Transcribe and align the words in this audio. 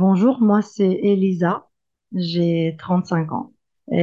Bonjour, 0.00 0.40
moi 0.40 0.62
c'est 0.62 0.90
Elisa, 1.02 1.68
j'ai 2.14 2.74
35 2.78 3.32
ans 3.32 3.52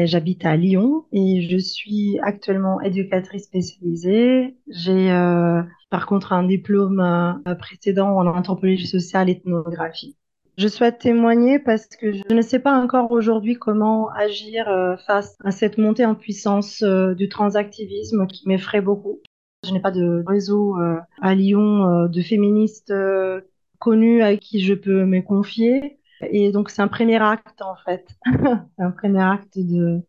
j'habite 0.06 0.46
à 0.46 0.56
Lyon 0.56 1.06
et 1.12 1.42
je 1.50 1.58
suis 1.58 2.20
actuellement 2.22 2.80
éducatrice 2.82 3.46
spécialisée. 3.46 4.56
J'ai 4.68 5.12
euh, 5.12 5.64
par 5.90 6.06
contre 6.06 6.34
un 6.34 6.44
diplôme 6.44 7.00
euh, 7.00 7.56
précédent 7.56 8.16
en 8.16 8.28
anthropologie 8.28 8.86
sociale 8.86 9.28
et 9.28 9.32
ethnographie. 9.32 10.16
Je 10.56 10.68
souhaite 10.68 11.00
témoigner 11.00 11.58
parce 11.58 11.88
que 11.88 12.12
je 12.12 12.32
ne 12.32 12.44
sais 12.44 12.60
pas 12.60 12.80
encore 12.80 13.12
aujourd'hui 13.12 13.56
comment 13.56 14.12
agir 14.12 14.70
euh, 14.70 14.98
face 15.08 15.36
à 15.44 15.50
cette 15.50 15.80
montée 15.80 16.06
en 16.06 16.14
puissance 16.14 16.84
du 16.84 17.28
transactivisme 17.28 18.28
qui 18.28 18.48
m'effraie 18.48 18.82
beaucoup. 18.82 19.20
Je 19.66 19.74
n'ai 19.74 19.80
pas 19.80 19.90
de 19.90 20.24
réseau 20.28 20.76
à 21.24 21.34
Lyon 21.34 22.06
de 22.08 22.22
féministes 22.22 22.94
connu 23.80 24.22
à 24.22 24.36
qui 24.38 24.62
je 24.62 24.74
peux 24.74 25.06
me 25.06 25.22
confier. 25.22 26.00
Et 26.22 26.52
donc, 26.52 26.70
c'est 26.70 26.82
un 26.82 26.88
premier 26.88 27.22
acte, 27.22 27.62
en 27.62 27.76
fait. 27.76 28.08
un 28.78 28.92
premier 28.92 29.24
acte 29.24 29.58
de, 29.58 30.02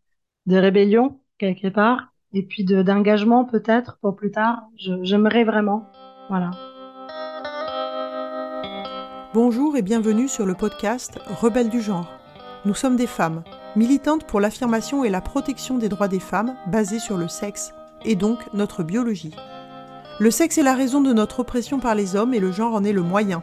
de 0.46 0.56
rébellion, 0.56 1.20
quelque 1.38 1.68
part. 1.68 2.12
Et 2.32 2.42
puis 2.42 2.64
d'engagement, 2.64 3.44
peut-être, 3.44 3.98
pour 4.00 4.16
plus 4.16 4.30
tard. 4.30 4.62
J'aimerais 4.76 5.44
vraiment. 5.44 5.86
Voilà. 6.28 6.50
Bonjour 9.34 9.76
et 9.76 9.82
bienvenue 9.82 10.26
sur 10.26 10.46
le 10.46 10.54
podcast 10.54 11.18
Rebelles 11.26 11.68
du 11.68 11.80
genre. 11.80 12.10
Nous 12.64 12.74
sommes 12.74 12.96
des 12.96 13.06
femmes, 13.06 13.44
militantes 13.76 14.26
pour 14.26 14.40
l'affirmation 14.40 15.04
et 15.04 15.10
la 15.10 15.20
protection 15.20 15.78
des 15.78 15.88
droits 15.88 16.08
des 16.08 16.18
femmes 16.18 16.56
basés 16.66 16.98
sur 16.98 17.16
le 17.16 17.28
sexe, 17.28 17.72
et 18.04 18.16
donc 18.16 18.38
notre 18.54 18.82
biologie. 18.82 19.34
Le 20.18 20.30
sexe 20.30 20.58
est 20.58 20.62
la 20.62 20.74
raison 20.74 21.00
de 21.00 21.12
notre 21.12 21.40
oppression 21.40 21.78
par 21.78 21.94
les 21.94 22.16
hommes 22.16 22.34
et 22.34 22.40
le 22.40 22.50
genre 22.50 22.74
en 22.74 22.84
est 22.84 22.92
le 22.92 23.02
moyen. 23.02 23.42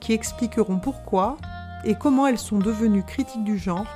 qui 0.00 0.12
expliqueront 0.12 0.78
pourquoi 0.78 1.36
et 1.84 1.94
comment 1.94 2.26
elles 2.26 2.38
sont 2.38 2.58
devenues 2.58 3.02
critiques 3.02 3.44
du 3.44 3.58
genre 3.58 3.86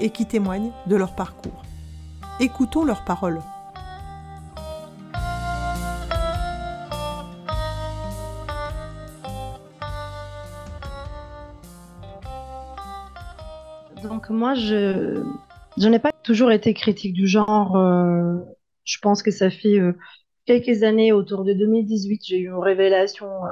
et 0.00 0.10
qui 0.10 0.26
témoignent 0.26 0.72
de 0.86 0.96
leur 0.96 1.14
parcours. 1.14 1.62
Écoutons 2.40 2.84
leurs 2.84 3.04
paroles. 3.04 3.40
Donc 14.02 14.30
moi, 14.30 14.54
je, 14.54 15.22
n'ai 15.76 15.98
pas 15.98 16.12
toujours 16.12 16.52
été 16.52 16.74
critique 16.74 17.12
du 17.12 17.26
genre. 17.26 17.76
Euh, 17.76 18.36
je 18.84 18.98
pense 19.00 19.22
que 19.22 19.30
ça 19.30 19.50
fait 19.50 19.78
euh, 19.78 19.92
quelques 20.46 20.82
années, 20.82 21.12
autour 21.12 21.44
de 21.44 21.52
2018, 21.52 22.22
j'ai 22.24 22.38
eu 22.38 22.46
une 22.48 22.54
révélation 22.54 23.26
euh, 23.26 23.48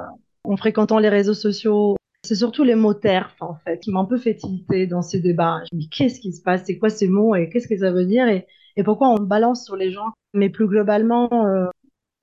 en 0.47 0.57
fréquentant 0.57 0.99
les 0.99 1.09
réseaux 1.09 1.33
sociaux. 1.33 1.95
C'est 2.23 2.35
surtout 2.35 2.63
les 2.63 2.75
mots 2.75 2.93
terfs, 2.93 3.35
en 3.39 3.55
fait, 3.55 3.79
qui 3.79 3.91
m'ont 3.91 4.01
un 4.01 4.05
peu 4.05 4.17
fait 4.17 4.35
tilter 4.35 4.87
dans 4.87 5.01
ces 5.01 5.19
débats. 5.19 5.61
Je 5.69 5.75
me 5.75 5.81
dis, 5.81 5.89
qu'est-ce 5.89 6.19
qui 6.19 6.33
se 6.33 6.41
passe? 6.41 6.63
C'est 6.65 6.77
quoi 6.77 6.89
ces 6.89 7.07
mots? 7.07 7.35
Et 7.35 7.49
qu'est-ce 7.49 7.67
que 7.67 7.77
ça 7.77 7.91
veut 7.91 8.05
dire? 8.05 8.27
Et, 8.27 8.45
pourquoi 8.83 9.09
on 9.09 9.17
balance 9.17 9.65
sur 9.65 9.75
les 9.75 9.91
gens? 9.91 10.11
Mais 10.33 10.49
plus 10.49 10.67
globalement, 10.67 11.29
euh, 11.47 11.67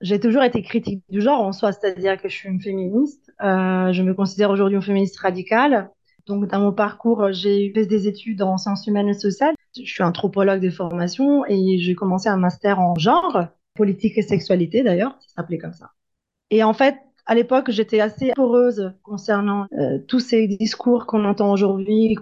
j'ai 0.01 0.19
toujours 0.19 0.43
été 0.43 0.61
critique 0.61 1.03
du 1.09 1.21
genre 1.21 1.41
en 1.41 1.51
soi, 1.51 1.71
c'est-à-dire 1.71 2.21
que 2.21 2.29
je 2.29 2.35
suis 2.35 2.49
une 2.49 2.61
féministe. 2.61 3.33
Euh, 3.41 3.91
je 3.91 4.03
me 4.03 4.13
considère 4.13 4.51
aujourd'hui 4.51 4.77
une 4.77 4.81
féministe 4.81 5.17
radicale. 5.19 5.89
Donc, 6.27 6.47
dans 6.47 6.59
mon 6.59 6.71
parcours, 6.71 7.31
j'ai 7.31 7.71
fait 7.73 7.85
des 7.85 8.07
études 8.07 8.41
en 8.41 8.57
sciences 8.57 8.87
humaines 8.87 9.09
et 9.09 9.13
sociales. 9.13 9.53
Je 9.75 9.83
suis 9.91 10.03
anthropologue 10.03 10.61
de 10.61 10.69
formation 10.69 11.45
et 11.45 11.77
j'ai 11.77 11.93
commencé 11.95 12.29
un 12.29 12.37
master 12.37 12.79
en 12.79 12.95
genre, 12.95 13.47
politique 13.75 14.17
et 14.17 14.21
sexualité 14.21 14.83
d'ailleurs, 14.83 15.17
ça 15.19 15.35
s'appelait 15.35 15.57
comme 15.57 15.73
ça. 15.73 15.91
Et 16.49 16.63
en 16.63 16.73
fait, 16.73 16.95
à 17.27 17.33
l'époque, 17.33 17.71
j'étais 17.71 17.99
assez 17.99 18.31
heureuse 18.37 18.93
concernant 19.01 19.65
euh, 19.73 19.97
tous 20.07 20.19
ces 20.19 20.47
discours 20.47 21.07
qu'on 21.07 21.25
entend 21.25 21.51
aujourd'hui, 21.51 22.13
y 22.13 22.15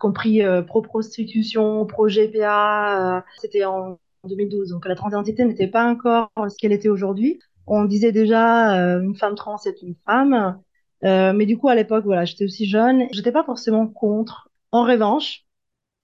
compris 0.00 0.42
euh, 0.42 0.62
pro-prostitution, 0.62 1.86
pro-GPA. 1.86 3.18
Euh, 3.18 3.20
C'était 3.40 3.64
en 3.64 3.98
2012, 4.24 4.70
donc 4.70 4.86
la 4.86 4.96
transidentité 4.96 5.44
n'était 5.44 5.68
pas 5.68 5.84
encore 5.84 6.30
ce 6.36 6.56
qu'elle 6.56 6.72
était 6.72 6.88
aujourd'hui. 6.88 7.38
On 7.68 7.84
disait 7.84 8.10
déjà 8.10 8.80
euh, 8.80 9.00
une 9.00 9.14
femme 9.14 9.36
trans 9.36 9.58
est 9.64 9.80
une 9.82 9.94
femme, 10.06 10.60
mais 11.02 11.46
du 11.46 11.56
coup 11.56 11.68
à 11.68 11.76
l'époque, 11.76 12.04
voilà, 12.04 12.24
j'étais 12.24 12.44
aussi 12.44 12.66
jeune, 12.66 13.06
j'étais 13.12 13.32
pas 13.32 13.44
forcément 13.44 13.86
contre. 13.86 14.50
En 14.72 14.82
revanche, 14.82 15.44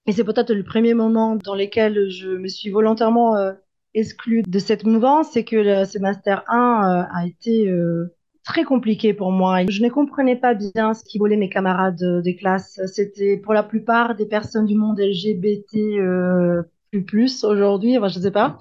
et 0.06 0.12
c'est 0.12 0.24
peut-être 0.24 0.52
le 0.52 0.62
premier 0.62 0.94
moment 0.94 1.36
dans 1.36 1.54
lequel 1.54 2.08
je 2.08 2.28
me 2.30 2.48
suis 2.48 2.70
volontairement 2.70 3.34
exclue 3.94 4.42
de 4.42 4.58
cette 4.58 4.84
mouvance, 4.84 5.30
c'est 5.32 5.44
que 5.44 5.84
ce 5.84 5.98
master 5.98 6.44
1 6.48 7.08
a 7.12 7.26
été 7.26 7.68
très 8.44 8.64
compliqué 8.64 9.14
pour 9.14 9.32
moi. 9.32 9.66
Je 9.66 9.82
ne 9.82 9.88
comprenais 9.88 10.36
pas 10.36 10.54
bien 10.54 10.94
ce 10.94 11.04
qui 11.04 11.18
volait 11.18 11.36
mes 11.36 11.48
camarades 11.48 12.22
des 12.22 12.36
classes. 12.36 12.80
C'était 12.86 13.36
pour 13.36 13.54
la 13.54 13.62
plupart 13.62 14.14
des 14.14 14.26
personnes 14.26 14.66
du 14.66 14.74
monde 14.74 15.00
LGBT 15.00 15.76
euh, 15.98 16.62
plus 16.90 17.04
plus 17.04 17.44
aujourd'hui, 17.44 17.98
enfin, 17.98 18.08
je 18.08 18.20
sais 18.20 18.30
pas. 18.30 18.58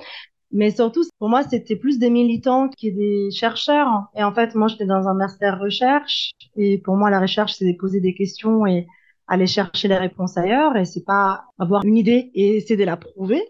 Mais 0.52 0.70
surtout, 0.70 1.04
pour 1.18 1.30
moi, 1.30 1.42
c'était 1.44 1.76
plus 1.76 1.98
des 1.98 2.12
militants 2.12 2.70
que 2.70 2.88
des 2.88 3.32
chercheurs. 3.32 4.04
Et 4.16 4.24
en 4.24 4.34
fait, 4.34 4.54
moi, 4.54 4.68
j'étais 4.68 4.86
dans 4.86 5.08
un 5.08 5.16
master 5.16 5.60
recherche. 5.60 6.32
Et 6.56 6.78
pour 6.78 6.96
moi, 6.96 7.10
la 7.10 7.20
recherche, 7.20 7.54
c'est 7.54 7.66
de 7.72 7.78
poser 7.78 8.00
des 8.00 8.14
questions 8.14 8.68
et 8.68 8.86
aller 9.28 9.48
chercher 9.48 9.88
les 9.88 9.98
réponses 9.98 10.38
ailleurs. 10.38 10.78
Et 10.78 10.86
c'est 10.86 11.04
pas 11.04 11.46
avoir 11.58 11.84
une 11.84 11.98
idée 11.98 12.30
et 12.36 12.58
essayer 12.58 12.78
de 12.78 12.84
la 12.84 12.98
prouver. 12.98 13.42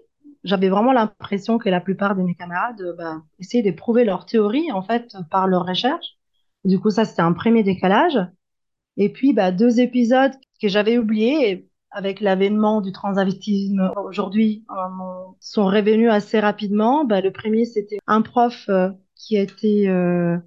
J'avais 0.45 0.69
vraiment 0.69 0.93
l'impression 0.93 1.57
que 1.57 1.69
la 1.69 1.81
plupart 1.81 2.15
de 2.15 2.23
mes 2.23 2.35
camarades 2.35 2.81
bah, 2.97 3.21
essayaient 3.39 3.69
de 3.69 3.75
prouver 3.75 4.05
leur 4.05 4.25
théorie, 4.25 4.71
en 4.71 4.81
fait, 4.81 5.13
par 5.29 5.47
leur 5.47 5.65
recherche. 5.65 6.17
Du 6.65 6.79
coup, 6.79 6.89
ça, 6.89 7.05
c'était 7.05 7.21
un 7.21 7.33
premier 7.33 7.63
décalage. 7.63 8.19
Et 8.97 9.11
puis, 9.11 9.33
bah, 9.33 9.51
deux 9.51 9.79
épisodes 9.79 10.33
que 10.61 10.67
j'avais 10.67 10.97
oubliés 10.97 11.69
avec 11.91 12.21
l'avènement 12.21 12.81
du 12.81 12.91
transavistisme 12.91 13.91
aujourd'hui 13.97 14.65
euh, 14.71 15.31
sont 15.39 15.65
revenus 15.65 16.09
assez 16.09 16.39
rapidement. 16.39 17.05
Bah, 17.05 17.21
le 17.21 17.31
premier, 17.31 17.65
c'était 17.65 17.99
un 18.07 18.21
prof 18.21 18.65
euh, 18.69 18.89
qui 19.15 19.37
a 19.37 19.41
été 19.41 19.89
euh, 19.89 20.37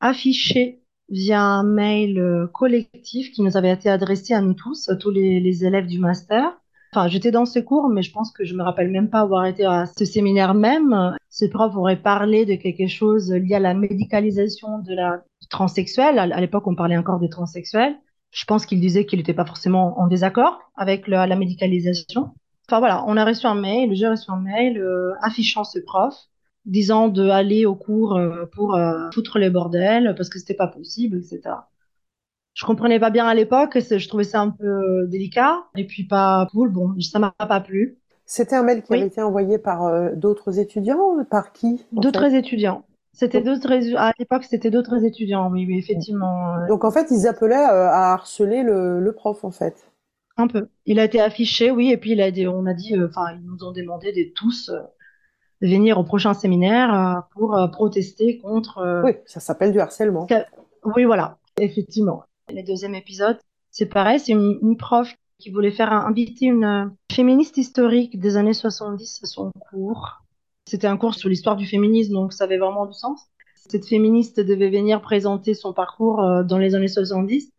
affiché 0.00 0.82
via 1.08 1.42
un 1.42 1.64
mail 1.64 2.48
collectif 2.52 3.32
qui 3.32 3.42
nous 3.42 3.56
avait 3.56 3.72
été 3.72 3.88
adressé 3.88 4.32
à 4.34 4.40
nous 4.40 4.54
tous, 4.54 4.90
tous 5.00 5.10
les, 5.10 5.40
les 5.40 5.64
élèves 5.64 5.86
du 5.86 5.98
master. 5.98 6.59
Enfin, 6.92 7.06
j'étais 7.06 7.30
dans 7.30 7.46
ce 7.46 7.60
cours, 7.60 7.88
mais 7.88 8.02
je 8.02 8.12
pense 8.12 8.32
que 8.32 8.44
je 8.44 8.54
me 8.54 8.64
rappelle 8.64 8.90
même 8.90 9.10
pas 9.10 9.20
avoir 9.20 9.46
été 9.46 9.64
à 9.64 9.86
ce 9.86 10.04
séminaire 10.04 10.54
même. 10.54 11.14
Ce 11.28 11.44
prof 11.44 11.76
aurait 11.76 12.02
parlé 12.02 12.44
de 12.44 12.56
quelque 12.56 12.88
chose 12.88 13.30
lié 13.30 13.54
à 13.54 13.60
la 13.60 13.74
médicalisation 13.74 14.80
de 14.80 14.94
la 14.94 15.22
transsexuelle. 15.50 16.18
À 16.18 16.40
l'époque, 16.40 16.66
on 16.66 16.74
parlait 16.74 16.96
encore 16.96 17.20
des 17.20 17.28
transsexuels. 17.28 17.96
Je 18.32 18.44
pense 18.44 18.66
qu'il 18.66 18.80
disait 18.80 19.06
qu'il 19.06 19.20
n'était 19.20 19.34
pas 19.34 19.44
forcément 19.44 20.00
en 20.00 20.08
désaccord 20.08 20.58
avec 20.76 21.06
la, 21.06 21.34
médicalisation. 21.36 22.30
Enfin 22.68 22.80
voilà, 22.80 23.04
on 23.06 23.16
a 23.16 23.24
reçu 23.24 23.46
un 23.46 23.54
mail, 23.54 23.94
j'ai 23.94 24.08
reçu 24.08 24.30
un 24.30 24.40
mail 24.40 24.78
euh, 24.78 25.12
affichant 25.22 25.64
ce 25.64 25.78
prof, 25.80 26.14
disant 26.64 27.08
de 27.08 27.28
aller 27.28 27.66
au 27.66 27.74
cours 27.74 28.16
euh, 28.16 28.46
pour 28.52 28.74
euh, 28.74 29.10
foutre 29.12 29.38
les 29.38 29.50
bordels 29.50 30.14
parce 30.16 30.28
que 30.28 30.38
c'était 30.38 30.54
pas 30.54 30.68
possible, 30.68 31.18
etc 31.18 31.54
je 32.60 32.66
comprenais 32.66 33.00
pas 33.00 33.08
bien 33.08 33.26
à 33.26 33.34
l'époque, 33.34 33.78
je 33.78 34.06
trouvais 34.06 34.24
ça 34.24 34.42
un 34.42 34.50
peu 34.50 34.66
euh, 34.66 35.06
délicat 35.06 35.64
et 35.76 35.86
puis 35.86 36.04
pas 36.04 36.46
cool. 36.52 36.70
Bon, 36.70 36.94
ça 37.00 37.18
m'a 37.18 37.30
pas 37.30 37.60
plu. 37.60 37.96
C'était 38.26 38.54
un 38.54 38.62
mail 38.62 38.82
qui 38.82 38.92
avait 38.92 39.06
été 39.06 39.22
envoyé 39.22 39.56
par 39.56 39.86
euh, 39.86 40.10
d'autres 40.14 40.58
étudiants, 40.58 41.24
par 41.30 41.54
qui 41.54 41.82
D'autres 41.92 42.34
étudiants. 42.34 42.84
C'était 43.14 43.40
d'autres 43.40 43.72
à 43.96 44.12
l'époque, 44.18 44.44
c'était 44.44 44.70
d'autres 44.70 45.06
étudiants. 45.06 45.50
Oui, 45.50 45.64
oui, 45.66 45.78
effectivement. 45.78 46.56
Euh. 46.56 46.66
Donc 46.68 46.84
en 46.84 46.90
fait, 46.90 47.06
ils 47.10 47.26
appelaient 47.26 47.54
à 47.54 48.12
harceler 48.12 48.62
le, 48.62 49.00
le, 49.00 49.12
prof, 49.14 49.42
en 49.42 49.50
fait. 49.50 49.90
Un 50.36 50.46
peu. 50.46 50.68
Il 50.84 51.00
a 51.00 51.04
été 51.04 51.18
affiché, 51.18 51.70
oui, 51.70 51.90
et 51.90 51.96
puis 51.96 52.12
il 52.12 52.20
a 52.20 52.30
dit, 52.30 52.46
on 52.46 52.66
a 52.66 52.74
dit, 52.74 52.94
enfin, 53.02 53.36
ils 53.36 53.42
nous 53.42 53.64
ont 53.64 53.72
demandé 53.72 54.12
de 54.12 54.30
tous 54.34 54.70
de 55.62 55.66
venir 55.66 55.98
au 55.98 56.04
prochain 56.04 56.34
séminaire 56.34 57.26
pour 57.32 57.58
protester 57.72 58.38
contre. 58.38 59.02
Oui, 59.02 59.12
ça 59.24 59.40
s'appelle 59.40 59.72
du 59.72 59.80
harcèlement. 59.80 60.26
Oui, 60.84 61.04
voilà, 61.04 61.38
effectivement. 61.58 62.24
Le 62.52 62.62
deuxième 62.62 62.94
épisode, 62.94 63.38
c'est 63.70 63.86
pareil, 63.86 64.18
c'est 64.18 64.32
une, 64.32 64.76
prof 64.76 65.14
qui 65.38 65.50
voulait 65.50 65.70
faire 65.70 65.92
inviter 65.92 66.46
une 66.46 66.64
euh, 66.64 66.86
féministe 67.12 67.56
historique 67.56 68.18
des 68.18 68.36
années 68.36 68.54
70 68.54 69.20
à 69.22 69.26
son 69.26 69.52
cours. 69.70 70.22
C'était 70.66 70.88
un 70.88 70.96
cours 70.96 71.14
sur 71.14 71.28
l'histoire 71.28 71.56
du 71.56 71.66
féminisme, 71.66 72.12
donc 72.12 72.32
ça 72.32 72.44
avait 72.44 72.58
vraiment 72.58 72.86
du 72.86 72.92
sens. 72.92 73.28
Cette 73.68 73.86
féministe 73.86 74.40
devait 74.40 74.70
venir 74.70 75.00
présenter 75.00 75.54
son 75.54 75.72
parcours 75.72 76.20
euh, 76.20 76.42
dans 76.42 76.58
les 76.58 76.74
années 76.74 76.88
70. 76.88 77.52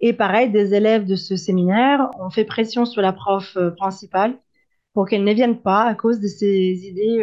Et 0.00 0.12
pareil, 0.12 0.50
des 0.50 0.74
élèves 0.74 1.06
de 1.06 1.16
ce 1.16 1.34
séminaire 1.34 2.08
ont 2.20 2.30
fait 2.30 2.44
pression 2.44 2.84
sur 2.84 3.02
la 3.02 3.12
prof 3.12 3.56
euh, 3.56 3.70
principale 3.70 4.38
pour 4.94 5.08
qu'elle 5.08 5.24
ne 5.24 5.34
vienne 5.34 5.60
pas 5.60 5.82
à 5.82 5.94
cause 5.94 6.20
de 6.20 6.28
ces 6.28 6.86
idées 6.86 7.22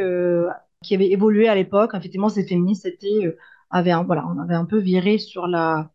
qui 0.83 0.93
avaient 0.93 1.09
évolué 1.09 1.47
à 1.47 1.55
l'époque. 1.55 1.91
Effectivement, 1.95 2.29
ces 2.29 2.45
féministes 2.45 2.85
étaient, 2.85 3.35
avaient 3.71 3.93
voilà, 4.05 4.27
on 4.27 4.39
avait 4.39 4.53
un 4.53 4.65
peu 4.65 4.77
viré 4.77 5.17
sur 5.17 5.47
la, 5.47 5.92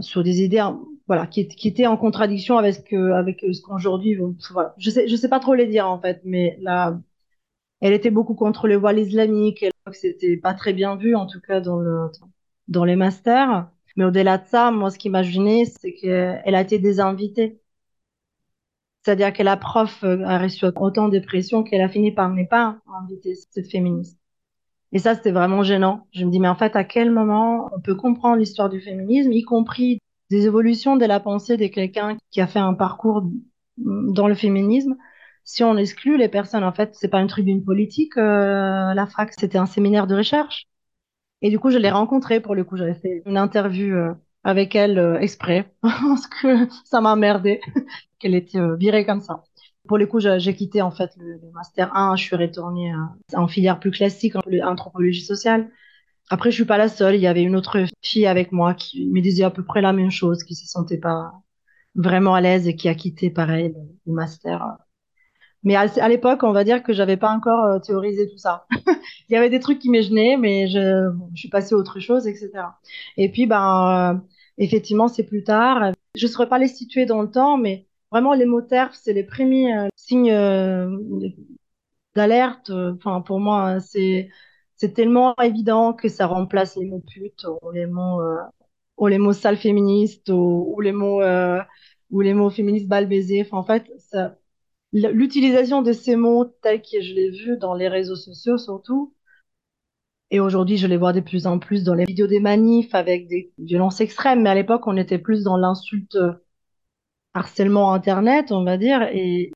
sur 0.00 0.22
des 0.24 0.42
idées, 0.42 0.58
hein, 0.58 0.80
voilà, 1.06 1.26
qui, 1.26 1.46
qui 1.48 1.68
étaient 1.68 1.86
en 1.86 1.96
contradiction 1.96 2.58
avec 2.58 2.74
ce 2.74 3.12
avec 3.12 3.40
ce 3.40 3.60
qu'aujourd'hui, 3.62 4.18
voilà. 4.52 4.74
Je 4.78 4.90
sais, 4.90 5.08
je 5.08 5.16
sais 5.16 5.28
pas 5.28 5.40
trop 5.40 5.54
les 5.54 5.66
dire 5.66 5.88
en 5.88 6.00
fait, 6.00 6.20
mais 6.24 6.56
là, 6.60 6.98
elle 7.80 7.92
était 7.94 8.10
beaucoup 8.10 8.34
contre 8.34 8.68
les 8.68 8.76
voiles 8.76 8.98
islamiques. 9.00 9.66
C'était 9.92 10.36
pas 10.38 10.54
très 10.54 10.72
bien 10.74 10.96
vu, 10.96 11.14
en 11.16 11.26
tout 11.26 11.40
cas 11.40 11.60
dans 11.60 11.78
le, 11.78 12.08
dans 12.68 12.84
les 12.84 12.96
masters. 12.96 13.68
Mais 13.96 14.04
au-delà 14.04 14.38
de 14.38 14.46
ça, 14.46 14.70
moi, 14.72 14.90
ce 14.90 14.98
qui 14.98 15.10
c'est 15.66 15.94
qu'elle 15.94 16.54
a 16.54 16.60
été 16.62 16.78
désinvitée. 16.78 17.60
C'est-à-dire 19.04 19.32
que 19.32 19.44
la 19.44 19.56
prof 19.56 20.02
euh, 20.02 20.24
a 20.24 20.36
reçu 20.36 20.64
autant 20.64 21.08
de 21.08 21.20
pression 21.20 21.62
qu'elle 21.62 21.80
a 21.80 21.88
fini 21.88 22.10
par 22.10 22.28
ne 22.28 22.44
pas 22.44 22.80
inviter 22.88 23.36
cette 23.36 23.70
féministe. 23.70 24.18
Et 24.94 25.00
ça, 25.00 25.14
c'était 25.14 25.32
vraiment 25.32 25.62
gênant. 25.64 26.06
Je 26.12 26.24
me 26.24 26.30
dis, 26.30 26.40
mais 26.40 26.48
en 26.48 26.56
fait, 26.56 26.76
à 26.76 26.84
quel 26.84 27.10
moment 27.10 27.70
on 27.76 27.80
peut 27.80 27.96
comprendre 27.96 28.36
l'histoire 28.38 28.70
du 28.70 28.80
féminisme, 28.80 29.32
y 29.32 29.42
compris 29.42 30.00
des 30.30 30.46
évolutions 30.46 30.96
de 30.96 31.04
la 31.06 31.20
pensée 31.20 31.56
de 31.58 31.66
quelqu'un 31.66 32.16
qui 32.30 32.40
a 32.40 32.46
fait 32.46 32.60
un 32.60 32.74
parcours 32.74 33.24
dans 33.76 34.28
le 34.28 34.34
féminisme, 34.34 34.96
si 35.44 35.64
on 35.64 35.76
exclut 35.76 36.16
les 36.16 36.28
personnes, 36.28 36.64
en 36.64 36.72
fait, 36.72 36.94
c'est 36.94 37.08
pas 37.08 37.20
une 37.20 37.28
tribune 37.28 37.64
politique, 37.64 38.16
euh, 38.16 38.94
la 38.94 39.06
FRAC, 39.06 39.34
c'était 39.38 39.58
un 39.58 39.66
séminaire 39.66 40.06
de 40.06 40.16
recherche. 40.16 40.66
Et 41.42 41.50
du 41.50 41.58
coup, 41.60 41.70
je 41.70 41.78
l'ai 41.78 41.90
rencontrée, 41.90 42.40
pour 42.40 42.54
le 42.54 42.64
coup, 42.64 42.76
j'avais 42.76 42.94
fait 42.94 43.22
une 43.26 43.36
interview 43.38 43.94
euh, 43.94 44.14
avec 44.44 44.74
elle 44.76 44.98
euh, 44.98 45.18
exprès, 45.20 45.72
parce 45.82 46.26
que 46.28 46.68
ça 46.84 47.00
m'a 47.00 47.12
emmerdé 47.12 47.60
qu'elle 48.18 48.34
était 48.34 48.58
euh, 48.58 48.76
virée 48.76 49.06
comme 49.06 49.20
ça. 49.20 49.44
Pour 49.86 49.98
le 49.98 50.06
coup, 50.06 50.18
j'ai 50.20 50.54
quitté 50.54 50.82
en 50.82 50.90
fait 50.90 51.10
le, 51.18 51.40
master 51.52 51.94
1, 51.94 52.16
je 52.16 52.24
suis 52.24 52.36
retournée 52.36 52.92
en 53.34 53.46
filière 53.48 53.78
plus 53.80 53.90
classique, 53.90 54.34
en 54.36 54.42
anthropologie 54.66 55.22
sociale. 55.22 55.70
Après, 56.30 56.50
je 56.50 56.56
suis 56.56 56.64
pas 56.64 56.78
la 56.78 56.88
seule, 56.88 57.16
il 57.16 57.20
y 57.20 57.26
avait 57.26 57.42
une 57.42 57.54
autre 57.54 57.84
fille 58.02 58.26
avec 58.26 58.50
moi 58.50 58.74
qui 58.74 59.06
me 59.06 59.20
disait 59.20 59.44
à 59.44 59.50
peu 59.50 59.62
près 59.62 59.82
la 59.82 59.92
même 59.92 60.10
chose, 60.10 60.42
qui 60.42 60.54
se 60.54 60.66
sentait 60.66 60.98
pas 60.98 61.32
vraiment 61.94 62.34
à 62.34 62.40
l'aise 62.40 62.66
et 62.66 62.76
qui 62.76 62.88
a 62.88 62.94
quitté 62.94 63.30
pareil 63.30 63.74
le 64.06 64.12
master 64.12 64.78
mais 65.64 65.76
à, 65.76 66.08
l'époque, 66.08 66.42
on 66.42 66.52
va 66.52 66.62
dire 66.62 66.82
que 66.82 66.92
j'avais 66.92 67.16
pas 67.16 67.30
encore 67.30 67.64
euh, 67.64 67.78
théorisé 67.78 68.28
tout 68.28 68.36
ça. 68.36 68.66
Il 69.28 69.32
y 69.32 69.36
avait 69.36 69.48
des 69.48 69.60
trucs 69.60 69.78
qui 69.78 69.88
me 69.90 70.02
gênaient, 70.02 70.36
mais 70.36 70.68
je, 70.68 71.10
je 71.34 71.40
suis 71.40 71.48
passée 71.48 71.74
à 71.74 71.78
autre 71.78 72.00
chose, 72.00 72.26
etc. 72.26 72.50
Et 73.16 73.30
puis, 73.30 73.46
ben, 73.46 74.14
euh, 74.14 74.26
effectivement, 74.58 75.08
c'est 75.08 75.24
plus 75.24 75.42
tard. 75.42 75.92
Je 76.14 76.26
ne 76.26 76.30
saurais 76.30 76.50
pas 76.50 76.58
les 76.58 76.68
situer 76.68 77.06
dans 77.06 77.22
le 77.22 77.30
temps, 77.30 77.56
mais 77.56 77.86
vraiment, 78.14 78.32
les 78.34 78.46
mots 78.46 78.62
TERF, 78.62 78.94
c'est 78.94 79.12
les 79.12 79.24
premiers 79.24 79.76
euh, 79.76 79.88
signes 79.96 80.32
d'alerte. 82.14 82.70
Enfin, 82.70 83.20
pour 83.20 83.40
moi, 83.40 83.80
c'est 83.80 84.30
c'est 84.76 84.92
tellement 84.92 85.34
évident 85.42 85.92
que 85.92 86.08
ça 86.08 86.26
remplace 86.26 86.76
les 86.76 86.86
mots 86.86 87.02
putes 87.06 87.44
ou 87.62 87.70
les 87.72 87.86
mots 87.86 88.20
ou 88.98 89.06
les 89.08 89.18
mots 89.18 89.32
sales 89.32 89.56
féministes 89.56 90.28
ou, 90.30 90.80
les 90.80 90.92
mots 90.92 91.22
ou 92.10 92.20
les 92.20 92.34
mots 92.34 92.50
féministes 92.50 92.88
bal 92.88 93.08
en 93.52 93.64
fait, 93.64 93.90
l'utilisation 94.92 95.82
de 95.82 95.92
ces 95.92 96.16
mots 96.16 96.44
tels 96.62 96.82
que 96.82 97.00
je 97.00 97.14
l'ai 97.14 97.30
vu 97.30 97.56
dans 97.58 97.74
les 97.74 97.88
réseaux 97.88 98.16
sociaux 98.16 98.58
surtout, 98.58 99.12
et 100.30 100.40
aujourd'hui 100.40 100.76
je 100.76 100.86
les 100.86 100.96
vois 100.96 101.12
de 101.12 101.20
plus 101.20 101.46
en 101.46 101.58
plus 101.58 101.84
dans 101.84 101.94
les 101.94 102.04
vidéos 102.04 102.26
des 102.26 102.40
manifs 102.40 102.94
avec 102.94 103.28
des 103.28 103.52
violences 103.58 104.00
extrêmes, 104.00 104.42
mais 104.42 104.50
à 104.50 104.54
l'époque 104.54 104.86
on 104.86 104.96
était 104.96 105.18
plus 105.18 105.42
dans 105.42 105.56
l'insulte 105.56 106.16
euh, 106.16 106.32
harcèlement 107.34 107.92
internet, 107.92 108.52
on 108.52 108.64
va 108.64 108.76
dire, 108.78 109.02
et 109.12 109.52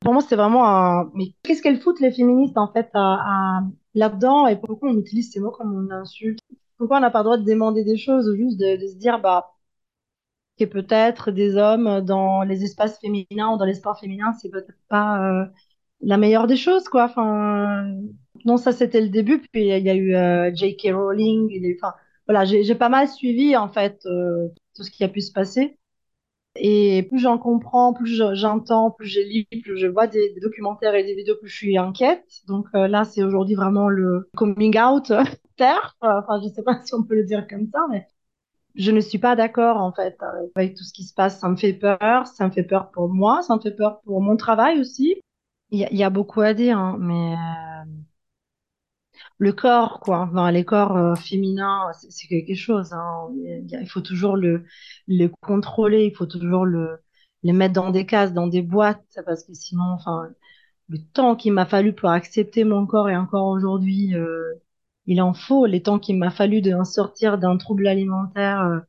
pour 0.00 0.12
moi 0.14 0.22
c'est 0.22 0.36
vraiment 0.36 0.66
un... 0.66 1.10
Mais 1.14 1.34
qu'est-ce 1.42 1.62
qu'elles 1.62 1.80
foutent 1.80 2.00
les 2.00 2.12
féministes 2.12 2.58
en 2.58 2.72
fait 2.72 2.90
à, 2.94 3.62
là-dedans, 3.94 4.46
et 4.46 4.56
pourquoi 4.56 4.90
on 4.90 4.98
utilise 4.98 5.32
ces 5.32 5.40
mots 5.40 5.52
comme 5.52 5.72
une 5.84 5.92
insulte? 5.92 6.40
Pourquoi 6.78 6.98
on 6.98 7.00
n'a 7.00 7.10
pas 7.10 7.20
le 7.20 7.24
droit 7.24 7.38
de 7.38 7.44
demander 7.44 7.84
des 7.84 7.98
choses, 7.98 8.34
juste 8.36 8.58
de, 8.58 8.80
de 8.80 8.86
se 8.86 8.96
dire, 8.96 9.20
bah 9.20 9.52
que 10.58 10.64
peut-être 10.66 11.30
des 11.30 11.56
hommes 11.56 12.02
dans 12.02 12.42
les 12.42 12.64
espaces 12.64 12.98
féminins 13.00 13.54
ou 13.54 13.56
dans 13.56 13.64
les 13.64 13.74
sports 13.74 13.98
féminins, 13.98 14.32
c'est 14.34 14.50
peut-être 14.50 14.78
pas 14.88 15.42
euh, 15.42 15.46
la 16.02 16.18
meilleure 16.18 16.46
des 16.46 16.56
choses, 16.56 16.88
quoi. 16.88 17.04
Enfin, 17.04 17.86
non, 18.44 18.56
ça 18.58 18.72
c'était 18.72 19.00
le 19.00 19.08
début. 19.08 19.40
Puis 19.40 19.68
il 19.68 19.84
y 19.84 19.90
a 19.90 19.94
eu 19.94 20.14
euh, 20.14 20.54
J.K. 20.54 20.92
Rowling. 20.94 21.50
enfin, 21.76 21.94
voilà, 22.26 22.44
j'ai 22.44 22.74
pas 22.74 22.88
mal 22.90 23.08
suivi 23.08 23.56
en 23.56 23.68
fait 23.68 24.04
euh, 24.06 24.48
tout 24.76 24.84
ce 24.84 24.90
qui 24.90 25.02
a 25.04 25.08
pu 25.08 25.20
se 25.22 25.32
passer. 25.32 25.78
Et 26.62 27.02
plus 27.04 27.18
j'en 27.18 27.38
comprends, 27.38 27.92
plus 27.94 28.22
j'entends, 28.34 28.90
plus 28.90 29.06
je 29.06 29.20
lis, 29.20 29.46
plus 29.62 29.78
je 29.78 29.86
vois 29.86 30.06
des, 30.06 30.34
documentaires 30.42 30.94
et 30.94 31.04
des 31.04 31.14
vidéos, 31.14 31.36
plus 31.36 31.48
je 31.48 31.56
suis 31.56 31.78
inquiète. 31.78 32.24
Donc 32.46 32.66
là, 32.74 33.04
c'est 33.04 33.22
aujourd'hui 33.22 33.54
vraiment 33.54 33.88
le 33.88 34.28
coming 34.36 34.78
out 34.78 35.12
terre. 35.56 35.96
Enfin, 36.00 36.40
je 36.42 36.48
sais 36.48 36.62
pas 36.62 36.80
si 36.84 36.94
on 36.94 37.02
peut 37.02 37.14
le 37.14 37.24
dire 37.24 37.46
comme 37.48 37.66
ça, 37.72 37.80
mais 37.90 38.06
je 38.74 38.90
ne 38.90 39.00
suis 39.00 39.18
pas 39.18 39.36
d'accord 39.36 39.78
en 39.78 39.92
fait 39.92 40.16
avec 40.54 40.74
tout 40.74 40.84
ce 40.84 40.92
qui 40.92 41.04
se 41.04 41.14
passe. 41.14 41.40
Ça 41.40 41.48
me 41.48 41.56
fait 41.56 41.72
peur, 41.72 42.26
ça 42.26 42.46
me 42.46 42.50
fait 42.52 42.62
peur 42.62 42.90
pour 42.90 43.08
moi, 43.08 43.42
ça 43.42 43.56
me 43.56 43.60
fait 43.60 43.74
peur 43.74 44.00
pour 44.02 44.20
mon 44.20 44.36
travail 44.36 44.80
aussi. 44.80 45.20
Il 45.72 45.78
y, 45.78 46.02
a 46.02 46.10
beaucoup 46.10 46.40
à 46.40 46.52
dire, 46.52 46.76
hein, 46.76 46.96
mais 46.98 47.32
euh, 47.32 47.69
le 49.40 49.52
corps, 49.52 50.00
quoi, 50.00 50.20
enfin, 50.20 50.50
les 50.52 50.64
corps 50.64 50.96
euh, 50.96 51.14
féminins, 51.16 51.90
c'est 52.10 52.28
quelque 52.28 52.54
chose. 52.54 52.92
Hein. 52.92 53.30
Il, 53.34 53.88
faut 53.88 54.02
toujours 54.02 54.36
le, 54.36 54.64
le 55.08 55.28
contrôler, 55.28 56.04
il 56.06 56.14
faut 56.14 56.26
toujours 56.26 56.66
le, 56.66 56.98
les 57.42 57.52
mettre 57.52 57.74
dans 57.74 57.90
des 57.90 58.06
cases, 58.06 58.34
dans 58.34 58.46
des 58.48 58.62
boîtes, 58.62 59.18
parce 59.26 59.44
que 59.44 59.54
sinon, 59.54 59.84
enfin, 59.84 60.28
le 60.88 60.98
temps 60.98 61.36
qu'il 61.36 61.52
m'a 61.54 61.66
fallu 61.66 61.94
pour 61.94 62.10
accepter 62.10 62.64
mon 62.64 62.86
corps 62.86 63.08
et 63.10 63.16
encore 63.16 63.46
aujourd'hui, 63.48 64.14
euh, 64.14 64.54
il 65.06 65.22
en 65.22 65.34
faut 65.34 65.66
les 65.66 65.82
temps 65.82 65.98
qu'il 65.98 66.18
m'a 66.18 66.30
fallu 66.30 66.60
de 66.62 66.74
sortir 66.84 67.38
d'un 67.38 67.56
trouble 67.56 67.86
alimentaire. 67.88 68.60
Euh, 68.62 68.80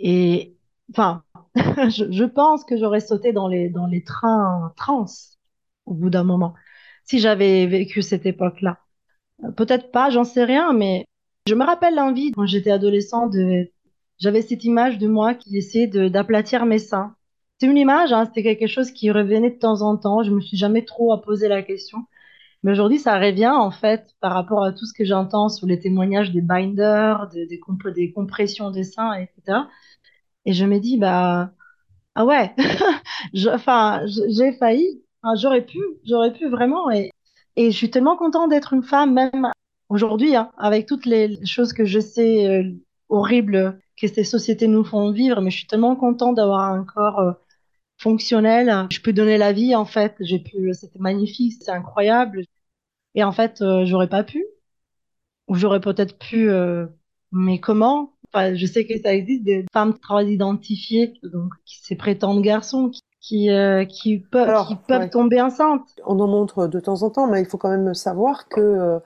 et 0.00 0.56
enfin, 0.90 1.24
je, 1.56 2.24
pense 2.24 2.64
que 2.64 2.76
j'aurais 2.78 3.00
sauté 3.00 3.32
dans 3.32 3.48
les, 3.48 3.70
dans 3.70 3.86
les 3.86 4.02
trains 4.04 4.72
trans 4.76 5.06
au 5.86 5.94
bout 5.94 6.10
d'un 6.10 6.24
moment 6.24 6.54
si 7.04 7.18
j'avais 7.20 7.66
vécu 7.66 8.02
cette 8.02 8.26
époque-là. 8.26 8.78
Peut-être 9.56 9.90
pas, 9.90 10.10
j'en 10.10 10.24
sais 10.24 10.44
rien, 10.44 10.72
mais 10.72 11.06
je 11.46 11.54
me 11.54 11.64
rappelle 11.64 11.94
l'envie 11.94 12.32
quand 12.32 12.46
j'étais 12.46 12.70
adolescente 12.70 13.32
de 13.32 13.70
j'avais 14.18 14.42
cette 14.42 14.64
image 14.64 14.98
de 14.98 15.08
moi 15.08 15.34
qui 15.34 15.56
essayait 15.56 15.86
d'aplatir 15.86 16.66
mes 16.66 16.78
seins. 16.78 17.16
C'est 17.58 17.66
une 17.66 17.78
image, 17.78 18.12
hein, 18.12 18.26
c'était 18.26 18.42
quelque 18.42 18.66
chose 18.66 18.90
qui 18.90 19.10
revenait 19.10 19.50
de 19.50 19.58
temps 19.58 19.82
en 19.82 19.96
temps. 19.96 20.22
Je 20.22 20.30
me 20.30 20.40
suis 20.40 20.56
jamais 20.56 20.84
trop 20.84 21.12
à 21.12 21.22
poser 21.22 21.48
la 21.48 21.62
question. 21.62 21.98
Mais 22.62 22.72
aujourd'hui, 22.72 22.98
ça 22.98 23.18
revient 23.18 23.48
en 23.48 23.70
fait 23.70 24.14
par 24.20 24.32
rapport 24.34 24.64
à 24.64 24.72
tout 24.72 24.84
ce 24.86 24.92
que 24.94 25.04
j'entends 25.04 25.48
sur 25.48 25.66
les 25.66 25.78
témoignages 25.78 26.32
des 26.32 26.42
binders, 26.42 27.28
des, 27.28 27.60
compressions 28.14 28.70
des 28.70 28.84
seins, 28.84 29.14
etc. 29.14 29.60
Et 30.44 30.52
je 30.52 30.64
me 30.66 30.78
dis, 30.78 30.98
bah, 30.98 31.52
ah 32.14 32.26
ouais, 32.26 32.54
j'ai 33.34 34.52
failli, 34.52 35.02
j'aurais 35.36 35.64
pu, 35.64 35.78
j'aurais 36.04 36.32
pu 36.32 36.48
vraiment. 36.48 36.90
Et, 36.90 37.10
et 37.56 37.70
je 37.70 37.76
suis 37.76 37.90
tellement 37.90 38.16
contente 38.16 38.50
d'être 38.50 38.72
une 38.72 38.82
femme, 38.82 39.14
même 39.14 39.50
aujourd'hui, 39.88 40.36
hein, 40.36 40.50
avec 40.56 40.86
toutes 40.86 41.06
les 41.06 41.44
choses 41.44 41.72
que 41.72 41.84
je 41.84 42.00
sais 42.00 42.46
euh, 42.46 42.72
horribles 43.08 43.78
que 44.00 44.08
ces 44.08 44.24
sociétés 44.24 44.68
nous 44.68 44.84
font 44.84 45.10
vivre, 45.12 45.40
mais 45.40 45.50
je 45.50 45.58
suis 45.58 45.66
tellement 45.66 45.96
contente 45.96 46.36
d'avoir 46.36 46.60
un 46.60 46.84
corps 46.84 47.18
euh, 47.18 47.32
fonctionnel. 47.98 48.86
Je 48.90 49.00
peux 49.00 49.12
donner 49.12 49.36
la 49.36 49.52
vie, 49.52 49.74
en 49.74 49.84
fait. 49.84 50.16
J'ai 50.20 50.38
pu, 50.38 50.72
c'était 50.72 50.98
magnifique, 50.98 51.54
c'est 51.60 51.70
incroyable. 51.70 52.44
Et 53.14 53.24
en 53.24 53.32
fait, 53.32 53.60
euh, 53.62 53.84
j'aurais 53.84 54.08
pas 54.08 54.24
pu. 54.24 54.44
Ou 55.48 55.54
j'aurais 55.56 55.80
peut-être 55.80 56.18
pu, 56.18 56.48
euh, 56.48 56.86
mais 57.32 57.60
comment? 57.60 58.14
Enfin, 58.32 58.54
je 58.54 58.66
sais 58.66 58.86
que 58.86 58.98
ça 59.02 59.14
existe 59.14 59.42
des 59.42 59.64
femmes 59.72 59.98
trans 59.98 60.20
identifiées, 60.20 61.14
donc 61.24 61.52
qui 61.64 61.80
se 61.84 61.94
prétendent 61.94 62.42
garçons, 62.42 62.90
qui, 62.90 63.02
euh, 63.32 63.84
qui, 63.84 64.18
peuvent, 64.18 64.66
qui 64.66 64.76
peuvent 64.76 65.10
tomber 65.10 65.40
enceintes. 65.40 65.88
On 66.06 66.18
en 66.20 66.26
montre 66.26 66.66
de 66.66 66.80
temps 66.80 67.02
en 67.02 67.10
temps, 67.10 67.26
mais 67.26 67.40
il 67.40 67.46
faut 67.46 67.58
quand 67.58 67.70
même 67.70 67.94
savoir 67.94 68.48
que 68.48 69.00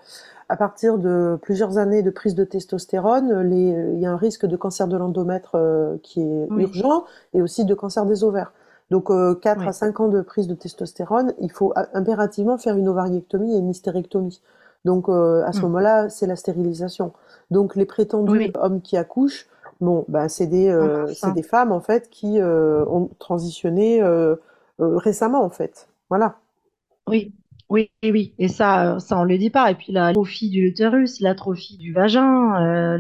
à 0.48 0.56
partir 0.56 0.98
de 0.98 1.38
plusieurs 1.40 1.78
années 1.78 2.02
de 2.02 2.10
prise 2.10 2.34
de 2.34 2.44
testostérone, 2.44 3.40
les, 3.42 3.94
il 3.94 3.98
y 3.98 4.06
a 4.06 4.12
un 4.12 4.16
risque 4.16 4.46
de 4.46 4.56
cancer 4.56 4.88
de 4.88 4.96
l'endomètre 4.96 5.56
qui 6.02 6.20
est 6.20 6.46
urgent 6.50 7.04
et 7.32 7.42
aussi 7.42 7.64
de 7.64 7.74
cancer 7.74 8.06
des 8.06 8.24
ovaires. 8.24 8.52
Donc 8.90 9.10
euh, 9.10 9.34
4 9.34 9.66
à 9.66 9.72
5 9.72 10.00
ans 10.00 10.08
de 10.08 10.20
prise 10.20 10.46
de 10.46 10.54
testostérone, 10.54 11.32
il 11.40 11.50
faut 11.50 11.72
impérativement 11.94 12.58
faire 12.58 12.76
une 12.76 12.88
ovariectomie 12.88 13.54
et 13.54 13.58
une 13.58 13.70
hystérectomie. 13.70 14.40
Donc 14.84 15.08
euh, 15.08 15.42
à 15.44 15.52
ce 15.52 15.58
mm. 15.58 15.62
moment-là, 15.62 16.08
c'est 16.08 16.26
la 16.26 16.36
stérilisation. 16.36 17.12
Donc 17.50 17.76
les 17.76 17.86
prétendus 17.86 18.52
hommes 18.54 18.82
qui 18.82 18.96
accouchent, 18.96 19.48
bon, 19.80 20.04
ben 20.08 20.28
c'est 20.28 20.46
des 20.46 20.68
euh, 20.68 21.06
c'est 21.14 21.32
des 21.32 21.42
femmes 21.42 21.72
en 21.72 21.80
fait 21.80 22.10
qui 22.10 22.40
euh, 22.40 22.84
ont 22.86 23.10
transitionné 23.18 24.02
euh, 24.02 24.36
récemment 24.78 25.42
en 25.42 25.50
fait. 25.50 25.88
Voilà. 26.08 26.38
Oui. 27.06 27.32
Oui, 27.70 27.90
oui, 28.04 28.34
et 28.38 28.48
ça, 28.48 29.00
ça 29.00 29.18
on 29.18 29.24
le 29.24 29.38
dit 29.38 29.48
pas. 29.48 29.70
Et 29.70 29.74
puis 29.74 29.90
l'atrophie 29.90 30.50
du 30.50 30.68
utérus, 30.68 31.20
l'atrophie 31.20 31.78
du 31.78 31.94
vagin, 31.94 32.98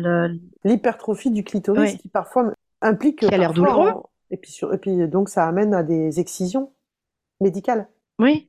l'hypertrophie 0.64 1.30
du 1.30 1.44
clitoris 1.44 1.96
qui 1.98 2.08
parfois 2.08 2.50
implique 2.80 3.20
qui 3.20 3.26
a 3.26 3.36
l'air 3.36 3.52
douloureux 3.52 3.92
Et 4.30 4.38
puis, 4.38 4.50
sur, 4.50 4.72
et 4.72 4.78
puis 4.78 5.06
donc 5.06 5.28
ça 5.28 5.46
amène 5.46 5.74
à 5.74 5.82
des 5.82 6.18
excisions 6.18 6.72
médicales. 7.40 7.88
Oui. 8.18 8.48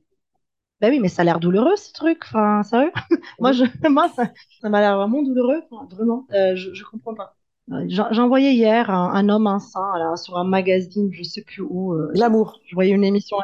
Ben 0.80 0.90
oui, 0.90 1.00
mais 1.00 1.08
ça 1.08 1.22
a 1.22 1.24
l'air 1.24 1.40
douloureux 1.40 1.76
ce 1.76 1.92
truc. 1.92 2.22
Enfin, 2.26 2.62
sérieux? 2.62 2.92
moi, 3.40 3.52
je, 3.52 3.64
moi, 3.88 4.08
ça, 4.14 4.68
m'a 4.68 4.80
l'air 4.80 4.96
vraiment 4.96 5.22
douloureux. 5.22 5.62
vraiment, 5.90 6.26
euh, 6.32 6.54
je, 6.54 6.74
je 6.74 6.84
comprends 6.84 7.14
pas. 7.14 7.34
Envoyé 7.70 8.52
hier 8.52 8.90
un, 8.90 9.28
homme 9.28 9.48
enceint 9.48 10.16
sur 10.16 10.38
un 10.38 10.44
magazine, 10.44 11.10
je 11.12 11.24
sais 11.24 11.42
plus 11.42 11.62
où. 11.62 11.94
Euh, 11.94 12.10
L'amour. 12.14 12.60
Je, 12.66 12.74
voyais 12.74 12.92
une 12.92 13.02
émission 13.02 13.36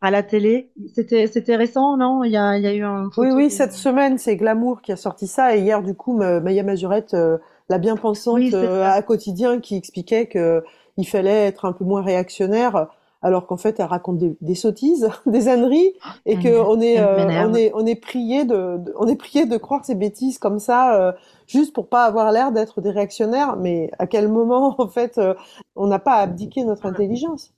à 0.00 0.10
la 0.12 0.22
télé. 0.22 0.70
C'était 0.94 1.26
c'était 1.26 1.56
récent, 1.56 1.96
non? 1.96 2.22
Il 2.22 2.30
y, 2.30 2.36
a, 2.36 2.56
il 2.56 2.62
y 2.62 2.68
a 2.68 2.74
eu 2.74 2.84
un. 2.84 3.10
oui, 3.16 3.28
oui, 3.32 3.50
cette 3.50 3.72
semaine, 3.72 4.16
c'est 4.16 4.36
Glamour 4.36 4.80
qui 4.80 4.92
a 4.92 4.96
sorti 4.96 5.26
ça. 5.26 5.56
Et 5.56 5.60
hier, 5.60 5.82
du 5.82 5.94
coup, 5.94 6.16
Maya 6.16 6.62
Mazurette, 6.62 7.14
euh, 7.14 7.38
la 7.68 7.78
bien-pensante 7.78 8.54
euh, 8.54 8.84
à 8.84 9.02
quotidien, 9.02 9.58
qui 9.58 9.76
expliquait 9.76 10.26
que 10.26 10.62
il 10.96 11.06
fallait 11.06 11.46
être 11.46 11.64
un 11.64 11.72
peu 11.72 11.84
moins 11.84 12.02
réactionnaire 12.02 12.86
alors 13.24 13.46
qu'en 13.46 13.56
fait 13.56 13.80
elle 13.80 13.86
raconte 13.86 14.18
des, 14.18 14.54
sottises, 14.54 15.08
des 15.26 15.48
âneries, 15.48 15.94
et 16.26 16.36
que 16.36 16.60
on 16.60 16.80
est, 16.80 17.00
euh, 17.00 17.48
on 17.48 17.54
est, 17.54 17.72
on 17.74 17.86
est 17.86 17.96
prié 17.96 18.44
de, 18.44 18.78
on 18.96 19.08
est 19.08 19.16
prié 19.16 19.46
de 19.46 19.56
croire 19.56 19.84
ces 19.84 19.94
bêtises 19.94 20.38
comme 20.38 20.58
ça, 20.58 21.00
euh, 21.00 21.12
juste 21.46 21.72
pour 21.74 21.88
pas 21.88 22.04
avoir 22.04 22.30
l'air 22.32 22.52
d'être 22.52 22.82
des 22.82 22.90
réactionnaires. 22.90 23.56
Mais 23.56 23.90
à 23.98 24.06
quel 24.06 24.28
moment 24.28 24.76
en 24.78 24.88
fait 24.88 25.16
euh, 25.16 25.34
on 25.74 25.86
n'a 25.86 25.98
pas 25.98 26.16
abdiqué 26.16 26.64
notre 26.64 26.84
intelligence? 26.86 27.54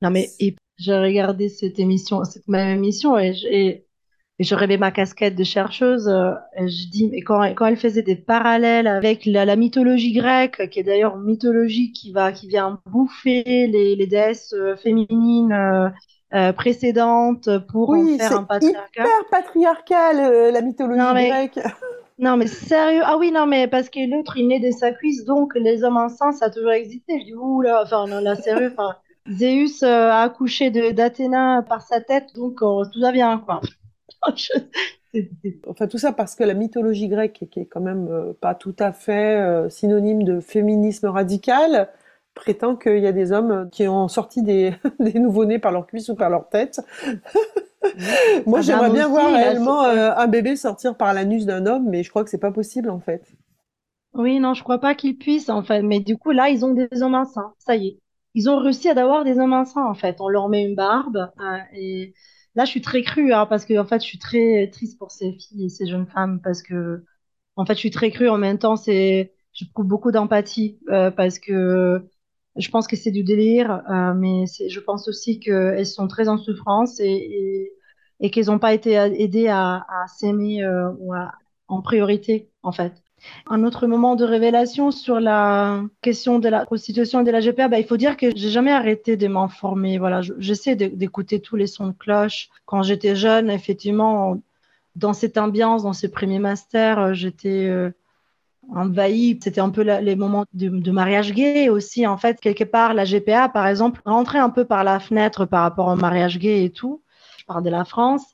Non 0.00 0.10
mais 0.10 0.30
j'ai 0.78 0.98
regardé 0.98 1.50
cette 1.50 1.78
émission, 1.78 2.24
cette 2.24 2.48
même 2.48 2.78
émission, 2.78 3.18
et, 3.18 3.34
et 3.50 3.87
et 4.40 4.44
je 4.44 4.54
rêvais 4.54 4.76
ma 4.76 4.90
casquette 4.90 5.34
de 5.34 5.44
chercheuse. 5.44 6.08
Euh, 6.08 6.32
et 6.56 6.68
je 6.68 6.88
dis, 6.88 7.08
mais 7.10 7.22
quand, 7.22 7.42
quand 7.54 7.66
elle 7.66 7.76
faisait 7.76 8.02
des 8.02 8.14
parallèles 8.14 8.86
avec 8.86 9.26
la, 9.26 9.44
la 9.44 9.56
mythologie 9.56 10.12
grecque, 10.12 10.68
qui 10.70 10.78
est 10.78 10.84
d'ailleurs 10.84 11.16
une 11.16 11.24
mythologie 11.24 11.92
qui 11.92 12.12
va, 12.12 12.30
qui 12.30 12.46
vient 12.46 12.80
bouffer 12.86 13.42
les, 13.44 13.96
les 13.96 14.06
déesses 14.06 14.54
euh, 14.54 14.76
féminines 14.76 15.52
euh, 15.52 15.88
euh, 16.34 16.52
précédentes 16.52 17.48
pour 17.68 17.90
en 17.90 18.16
faire 18.16 18.32
un 18.32 18.44
patriarcat. 18.44 19.02
Hyper 19.02 19.28
patriarcal 19.30 20.52
la 20.52 20.60
mythologie 20.60 21.28
grecque. 21.28 21.58
Non 22.20 22.36
mais 22.36 22.48
sérieux 22.48 23.02
ah 23.04 23.16
oui 23.16 23.30
non 23.30 23.46
mais 23.46 23.68
parce 23.68 23.88
que 23.88 24.00
l'autre 24.10 24.36
il 24.36 24.48
naît 24.48 24.58
de 24.58 24.72
sa 24.72 24.90
cuisse 24.90 25.24
donc 25.24 25.54
les 25.54 25.84
hommes 25.84 25.98
enceintes 25.98 26.34
ça 26.34 26.46
a 26.46 26.50
toujours 26.50 26.72
existé 26.72 27.20
je 27.20 27.26
dis 27.26 27.34
ouh 27.36 27.60
là 27.60 27.82
enfin 27.84 28.08
non 28.08 28.20
là 28.20 28.34
sérieux 28.34 28.72
enfin 28.72 28.96
Zéus 29.30 29.84
a 29.84 30.22
accouché 30.22 30.70
d'Athéna 30.70 31.62
par 31.62 31.80
sa 31.80 32.00
tête 32.00 32.34
donc 32.34 32.56
tout 32.58 33.00
va 33.00 33.12
bien 33.12 33.38
quoi 33.38 33.60
enfin 35.66 35.86
tout 35.86 35.98
ça 35.98 36.12
parce 36.12 36.34
que 36.34 36.44
la 36.44 36.54
mythologie 36.54 37.08
grecque, 37.08 37.46
qui 37.50 37.60
est 37.60 37.66
quand 37.66 37.80
même 37.80 38.08
euh, 38.10 38.32
pas 38.40 38.54
tout 38.54 38.76
à 38.78 38.92
fait 38.92 39.40
euh, 39.40 39.68
synonyme 39.68 40.22
de 40.22 40.40
féminisme 40.40 41.06
radical, 41.06 41.88
prétend 42.34 42.76
qu'il 42.76 42.98
y 42.98 43.06
a 43.06 43.12
des 43.12 43.32
hommes 43.32 43.68
qui 43.70 43.88
ont 43.88 44.08
sorti 44.08 44.42
des, 44.42 44.74
des 45.00 45.18
nouveau-nés 45.18 45.58
par 45.58 45.72
leur 45.72 45.86
cuisse 45.86 46.08
ou 46.08 46.14
par 46.14 46.30
leur 46.30 46.48
tête. 46.48 46.80
Moi, 48.46 48.58
ah, 48.58 48.62
j'aimerais 48.62 48.90
bien 48.90 49.08
voir 49.08 49.32
réellement 49.32 49.84
euh, 49.84 50.12
un 50.14 50.26
bébé 50.26 50.56
sortir 50.56 50.96
par 50.96 51.14
l'anus 51.14 51.46
d'un 51.46 51.66
homme, 51.66 51.88
mais 51.88 52.02
je 52.02 52.10
crois 52.10 52.24
que 52.24 52.30
c'est 52.30 52.38
pas 52.38 52.52
possible 52.52 52.90
en 52.90 53.00
fait. 53.00 53.22
Oui, 54.14 54.40
non, 54.40 54.54
je 54.54 54.62
crois 54.62 54.78
pas 54.78 54.94
qu'ils 54.94 55.16
puissent 55.16 55.48
en 55.48 55.62
fait. 55.62 55.82
Mais 55.82 56.00
du 56.00 56.16
coup, 56.16 56.32
là, 56.32 56.48
ils 56.48 56.64
ont 56.64 56.74
des 56.74 56.88
hommes 57.02 57.14
enceints. 57.14 57.54
Ça 57.58 57.76
y 57.76 57.88
est, 57.88 57.98
ils 58.34 58.50
ont 58.50 58.58
réussi 58.58 58.88
à 58.88 59.00
avoir 59.00 59.24
des 59.24 59.38
hommes 59.38 59.52
enceints 59.52 59.86
en 59.86 59.94
fait. 59.94 60.16
On 60.20 60.28
leur 60.28 60.48
met 60.48 60.64
une 60.64 60.74
barbe 60.74 61.30
et 61.72 62.14
Là, 62.58 62.64
je 62.64 62.70
suis 62.70 62.82
très 62.82 63.02
crue, 63.02 63.32
hein, 63.32 63.46
parce 63.46 63.64
que 63.64 63.78
en 63.78 63.86
fait, 63.86 64.00
je 64.02 64.06
suis 64.06 64.18
très 64.18 64.68
triste 64.72 64.98
pour 64.98 65.12
ces 65.12 65.32
filles 65.32 65.66
et 65.66 65.68
ces 65.68 65.86
jeunes 65.86 66.08
femmes, 66.08 66.40
parce 66.42 66.60
que 66.62 67.04
en 67.54 67.64
fait, 67.64 67.74
je 67.74 67.78
suis 67.78 67.90
très 67.92 68.10
crue. 68.10 68.28
En 68.28 68.38
même 68.38 68.58
temps, 68.58 68.74
c'est, 68.76 69.32
je 69.52 69.64
beaucoup 69.76 70.10
d'empathie, 70.10 70.80
euh, 70.90 71.12
parce 71.12 71.38
que 71.38 72.02
je 72.56 72.68
pense 72.70 72.88
que 72.88 72.96
c'est 72.96 73.12
du 73.12 73.22
délire, 73.22 73.82
euh, 73.88 74.12
mais 74.14 74.46
je 74.46 74.80
pense 74.80 75.06
aussi 75.08 75.38
qu'elles 75.38 75.86
sont 75.86 76.08
très 76.08 76.28
en 76.28 76.36
souffrance 76.36 76.98
et, 77.00 77.72
qu'elles 78.32 78.46
n'ont 78.46 78.58
pas 78.58 78.74
été 78.74 78.94
aidées 78.94 79.46
à, 79.48 79.86
à 79.88 80.08
s'aimer 80.08 80.64
euh, 80.64 80.90
ou 80.98 81.14
en 81.68 81.82
priorité, 81.82 82.50
en 82.64 82.72
fait. 82.72 82.92
Un 83.48 83.64
autre 83.64 83.86
moment 83.86 84.16
de 84.16 84.24
révélation 84.24 84.90
sur 84.90 85.20
la 85.20 85.82
question 86.02 86.38
de 86.38 86.48
la 86.48 86.64
prostitution 86.64 87.20
et 87.20 87.24
de 87.24 87.30
la 87.30 87.40
GPA, 87.40 87.68
bah, 87.68 87.78
il 87.78 87.86
faut 87.86 87.96
dire 87.96 88.16
que 88.16 88.34
j'ai 88.34 88.50
jamais 88.50 88.72
arrêté 88.72 89.16
de 89.16 89.26
m'informer. 89.26 89.98
Voilà, 89.98 90.20
j'essaie 90.38 90.76
d'écouter 90.76 91.40
tous 91.40 91.56
les 91.56 91.66
sons 91.66 91.88
de 91.88 91.92
cloche. 91.92 92.48
Quand 92.66 92.82
j'étais 92.82 93.16
jeune, 93.16 93.50
effectivement, 93.50 94.40
dans 94.96 95.12
cette 95.12 95.38
ambiance, 95.38 95.84
dans 95.84 95.92
ces 95.92 96.10
premiers 96.10 96.38
masters, 96.38 96.98
euh, 96.98 97.12
j'étais 97.14 97.66
euh, 97.66 97.90
envahie. 98.74 99.38
C'était 99.42 99.60
un 99.60 99.70
peu 99.70 99.82
les 99.82 100.16
moments 100.16 100.44
de, 100.54 100.68
de, 100.68 100.90
mariage 100.90 101.32
gay 101.32 101.68
aussi. 101.68 102.06
En 102.06 102.16
fait, 102.16 102.40
quelque 102.40 102.64
part, 102.64 102.94
la 102.94 103.04
GPA, 103.04 103.48
par 103.48 103.66
exemple, 103.66 104.00
rentrait 104.04 104.38
un 104.38 104.50
peu 104.50 104.64
par 104.64 104.84
la 104.84 105.00
fenêtre 105.00 105.46
par 105.46 105.62
rapport 105.62 105.88
au 105.88 105.96
mariage 105.96 106.38
gay 106.38 106.64
et 106.64 106.70
tout. 106.70 107.02
Je 107.38 107.44
parle 107.44 107.62
de 107.62 107.70
la 107.70 107.84
France. 107.84 108.24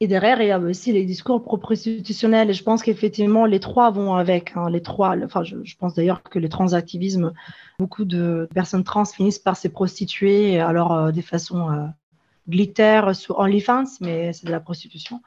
Et 0.00 0.08
derrière, 0.08 0.42
il 0.42 0.48
y 0.48 0.50
a 0.50 0.58
aussi 0.58 0.92
les 0.92 1.04
discours 1.04 1.42
pro-prostitutionnels. 1.42 2.50
Et 2.50 2.52
je 2.52 2.64
pense 2.64 2.82
qu'effectivement, 2.82 3.46
les 3.46 3.60
trois 3.60 3.90
vont 3.90 4.14
avec. 4.14 4.52
Hein, 4.56 4.68
les 4.68 4.82
trois, 4.82 5.16
enfin, 5.24 5.44
je, 5.44 5.56
pense 5.78 5.94
d'ailleurs 5.94 6.22
que 6.22 6.38
les 6.38 6.48
transactivismes, 6.48 7.32
beaucoup 7.78 8.04
de 8.04 8.48
personnes 8.54 8.84
trans 8.84 9.04
finissent 9.04 9.38
par 9.38 9.56
se 9.56 9.68
prostituer, 9.68 10.60
alors 10.60 10.92
euh, 10.92 11.12
des 11.12 11.22
façons 11.22 11.70
euh, 11.70 11.86
glitter 12.48 13.02
sur 13.14 13.38
OnlyFans, 13.38 13.84
mais 14.00 14.32
c'est 14.32 14.46
de 14.46 14.52
la 14.52 14.60
prostitution. 14.60 15.22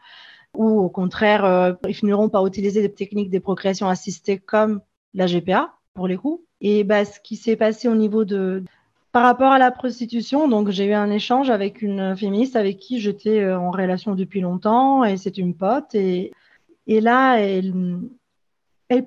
Ou 0.53 0.79
au 0.79 0.89
contraire, 0.89 1.45
euh, 1.45 1.73
ils 1.87 1.95
finiront 1.95 2.29
par 2.29 2.45
utiliser 2.45 2.81
des 2.81 2.93
techniques 2.93 3.29
de 3.29 3.39
procréation 3.39 3.87
assistée 3.87 4.37
comme 4.37 4.81
la 5.13 5.27
GPA, 5.27 5.73
pour 5.93 6.07
les 6.07 6.17
coups. 6.17 6.43
Et 6.61 6.83
bah, 6.83 7.05
ce 7.05 7.19
qui 7.19 7.35
s'est 7.35 7.55
passé 7.55 7.87
au 7.87 7.95
niveau 7.95 8.25
de, 8.25 8.63
par 9.17 9.25
rapport 9.25 9.51
à 9.51 9.57
la 9.57 9.71
prostitution, 9.71 10.47
donc 10.47 10.69
j'ai 10.69 10.85
eu 10.85 10.93
un 10.93 11.09
échange 11.09 11.49
avec 11.49 11.81
une 11.81 12.15
féministe 12.15 12.55
avec 12.55 12.77
qui 12.77 12.99
j'étais 12.99 13.39
euh, 13.39 13.57
en 13.57 13.71
relation 13.71 14.13
depuis 14.13 14.41
longtemps 14.41 15.03
et 15.03 15.17
c'est 15.17 15.39
une 15.39 15.55
pote 15.55 15.95
et, 15.95 16.33
là 16.85 17.39
elle, 17.39 17.73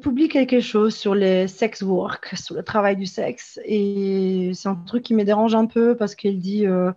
publie 0.00 0.29
quelque 0.29 0.59
chose 0.59 0.97
sur 0.97 1.14
les 1.14 1.47
sex 1.47 1.83
work, 1.83 2.35
sur 2.35 2.57
le 2.57 2.64
travail 2.64 2.97
du 2.97 3.07
sexe 3.07 3.61
et 3.64 4.50
c'est 4.52 4.69
un 4.69 4.75
truc 4.75 5.05
qui 5.05 5.14
me 5.14 5.23
dérange 5.23 5.55
un 5.55 5.67
peu 5.67 5.97
parce 5.97 6.17
qu'elle 6.17 6.40
dit 6.40 6.67
euh, 6.67 6.90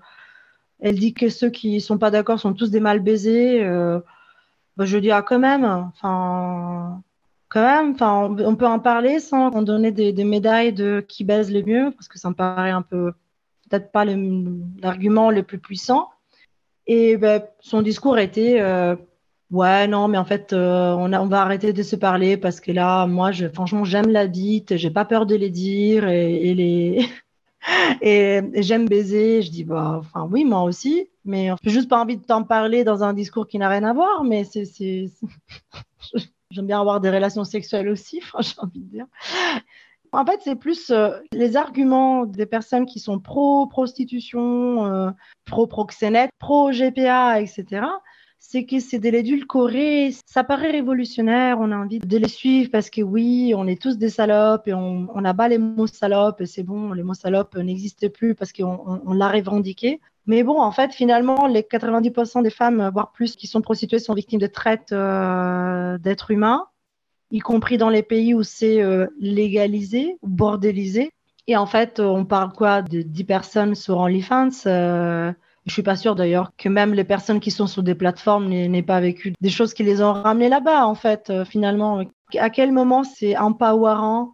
elle 0.79 0.97
dit 0.97 1.13
que 1.13 1.29
ceux 1.29 1.51
qui 1.51 1.81
sont 1.81 1.99
pas 1.99 2.09
d'accord 2.09 2.39
sont 2.39 2.53
tous 2.53 2.71
des 2.71 2.79
mal 2.79 2.99
baisés. 2.99 3.63
Euh, 3.63 3.99
bah, 4.75 4.85
je 4.85 4.97
dis 4.97 5.11
ah 5.11 5.21
quand 5.21 5.37
même, 5.37 5.65
enfin 5.65 7.03
quand 7.53 7.61
même, 7.61 7.91
enfin, 7.93 8.35
on, 8.39 8.55
peut 8.55 8.65
en 8.65 8.79
parler 8.79 9.19
sans 9.19 9.51
donner 9.61 9.91
des, 9.91 10.23
médailles 10.23 10.73
de 10.73 11.05
qui 11.07 11.23
baise 11.23 11.51
le 11.51 11.61
mieux, 11.61 11.91
parce 11.91 12.07
que 12.07 12.17
ça 12.17 12.29
me 12.29 12.33
paraît 12.33 12.71
un 12.71 12.81
peu, 12.81 13.11
peut-être 13.69 13.91
pas 13.91 14.05
l'argument 14.05 15.29
le, 15.29 15.43
plus 15.43 15.59
puissant. 15.59 16.09
Et 16.87 17.15
ben, 17.15 17.43
son 17.59 17.83
discours 17.83 18.17
était, 18.17 18.59
euh, 18.59 18.95
ouais, 19.51 19.85
non, 19.87 20.07
mais 20.07 20.17
en 20.17 20.25
fait, 20.25 20.51
euh, 20.51 20.95
on, 20.95 21.13
on, 21.13 21.27
va 21.27 21.41
arrêter 21.43 21.73
de 21.73 21.83
se 21.83 21.95
parler 21.95 22.37
parce 22.37 22.59
que 22.59 22.71
là, 22.71 23.05
moi, 23.05 23.31
je, 23.31 23.47
franchement, 23.47 23.83
j'aime 23.85 24.09
la 24.09 24.25
bite, 24.25 24.75
j'ai 24.75 24.89
pas 24.89 25.05
peur 25.05 25.27
de 25.27 25.35
les 25.35 25.51
dire 25.51 26.07
et, 26.07 26.55
les. 26.55 27.05
et, 28.01 28.41
j'aime 28.63 28.89
baiser. 28.89 29.43
Je 29.43 29.51
dis, 29.51 29.63
bah, 29.63 29.97
enfin, 29.99 30.27
oui, 30.31 30.43
moi 30.43 30.63
aussi, 30.63 31.07
mais 31.23 31.51
j'ai 31.61 31.69
juste 31.69 31.89
pas 31.89 32.01
envie 32.01 32.17
de 32.17 32.23
t'en 32.23 32.43
parler 32.43 32.83
dans 32.83 33.03
un 33.03 33.13
discours 33.13 33.47
qui 33.47 33.59
n'a 33.59 33.69
rien 33.69 33.83
à 33.83 33.93
voir, 33.93 34.23
mais 34.23 34.43
c'est. 34.43 35.05
J'aime 36.53 36.67
bien 36.67 36.79
avoir 36.79 37.01
des 37.01 37.09
relations 37.09 37.43
sexuelles 37.43 37.89
aussi, 37.89 38.21
j'ai 38.39 38.53
envie 38.59 38.79
de 38.79 38.89
dire. 38.89 39.05
En 40.11 40.23
fait, 40.23 40.39
c'est 40.43 40.55
plus 40.55 40.91
euh, 40.91 41.17
les 41.31 41.57
arguments 41.57 42.25
des 42.25 42.45
personnes 42.45 42.85
qui 42.85 42.99
sont 42.99 43.19
pro-prostitution, 43.19 44.85
euh, 44.85 45.09
pro-proxénète, 45.45 46.29
pro-GPA, 46.37 47.41
etc. 47.41 47.87
C'est 48.45 48.65
que 48.65 48.79
c'est 48.81 48.99
de 48.99 49.09
l'édulcoré. 49.09 50.13
Ça 50.25 50.43
paraît 50.43 50.69
révolutionnaire. 50.69 51.57
On 51.61 51.71
a 51.71 51.77
envie 51.77 51.99
de 51.99 52.17
les 52.17 52.27
suivre 52.27 52.69
parce 52.69 52.89
que 52.89 53.01
oui, 53.01 53.53
on 53.55 53.67
est 53.67 53.81
tous 53.81 53.97
des 53.97 54.09
salopes 54.09 54.67
et 54.67 54.73
on, 54.73 55.07
abat 55.23 55.47
les 55.47 55.57
mots 55.57 55.87
salopes 55.87 56.41
et 56.41 56.45
c'est 56.45 56.61
bon, 56.61 56.91
les 56.91 57.03
mots 57.03 57.13
salopes 57.13 57.55
n'existent 57.55 58.09
plus 58.09 58.35
parce 58.35 58.51
qu'on 58.51 59.01
on, 59.05 59.13
l'a 59.13 59.29
revendiqué. 59.29 60.01
Mais 60.27 60.43
bon, 60.43 60.59
en 60.61 60.71
fait, 60.71 60.93
finalement, 60.93 61.47
les 61.47 61.61
90% 61.61 62.43
des 62.43 62.49
femmes, 62.49 62.91
voire 62.93 63.13
plus, 63.13 63.37
qui 63.37 63.47
sont 63.47 63.61
prostituées 63.61 63.99
sont 63.99 64.13
victimes 64.13 64.41
de 64.41 64.47
traite 64.47 64.91
euh, 64.91 65.97
d'êtres 65.97 66.31
humains, 66.31 66.67
y 67.31 67.39
compris 67.39 67.77
dans 67.77 67.89
les 67.89 68.03
pays 68.03 68.33
où 68.33 68.43
c'est 68.43 68.81
euh, 68.81 69.07
légalisé 69.19 70.17
ou 70.21 70.27
bordélisé. 70.27 71.11
Et 71.47 71.55
en 71.55 71.65
fait, 71.65 72.01
on 72.01 72.25
parle 72.25 72.51
quoi 72.51 72.81
de 72.81 73.03
10 73.03 73.23
personnes 73.23 73.75
sur 73.75 73.97
OnlyFans 73.99 74.49
euh, 74.65 75.31
Je 75.65 75.71
suis 75.71 75.83
pas 75.83 75.95
sûre 75.95 76.15
d'ailleurs 76.15 76.51
que 76.57 76.67
même 76.67 76.93
les 76.93 77.05
personnes 77.05 77.39
qui 77.39 77.51
sont 77.51 77.67
sur 77.67 77.83
des 77.83 77.95
plateformes 77.95 78.47
n'aient 78.49 78.83
pas 78.83 78.99
vécu 78.99 79.33
des 79.39 79.49
choses 79.49 79.73
qui 79.73 79.83
les 79.83 80.01
ont 80.01 80.11
ramenées 80.11 80.49
là-bas, 80.49 80.85
en 80.85 80.95
fait, 80.95 81.29
euh, 81.29 81.45
finalement. 81.45 82.03
À 82.37 82.49
quel 82.49 82.71
moment 82.71 83.03
c'est 83.03 83.37
empowering, 83.37 84.29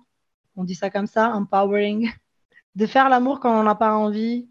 on 0.56 0.64
dit 0.64 0.76
ça 0.76 0.90
comme 0.90 1.06
ça, 1.06 1.32
empowering, 1.34 2.10
de 2.76 2.86
faire 2.88 3.10
l'amour 3.10 3.40
quand 3.40 3.60
on 3.60 3.64
n'a 3.64 3.76
pas 3.76 3.94
envie? 3.94 4.50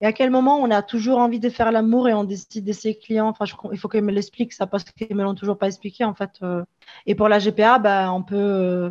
Et 0.00 0.06
à 0.06 0.12
quel 0.12 0.30
moment 0.30 0.58
on 0.60 0.70
a 0.70 0.82
toujours 0.82 1.18
envie 1.18 1.40
de 1.40 1.50
faire 1.50 1.72
l'amour 1.72 2.08
et 2.08 2.14
on 2.14 2.24
décide 2.24 2.64
de 2.64 2.72
ses 2.72 2.96
clients? 2.96 3.28
Enfin, 3.28 3.44
il 3.72 3.78
faut 3.78 3.88
qu'il 3.88 4.02
me 4.02 4.12
l'explique 4.12 4.52
ça 4.52 4.66
parce 4.66 4.84
qu'ils 4.84 5.14
me 5.14 5.22
l'ont 5.22 5.34
toujours 5.34 5.58
pas 5.58 5.66
expliqué 5.66 6.04
en 6.04 6.14
fait. 6.14 6.30
Euh. 6.42 6.64
Et 7.06 7.14
pour 7.14 7.28
la 7.28 7.38
GPA, 7.38 7.78
bah, 7.78 8.12
on 8.12 8.22
peut 8.22 8.36
euh, 8.36 8.90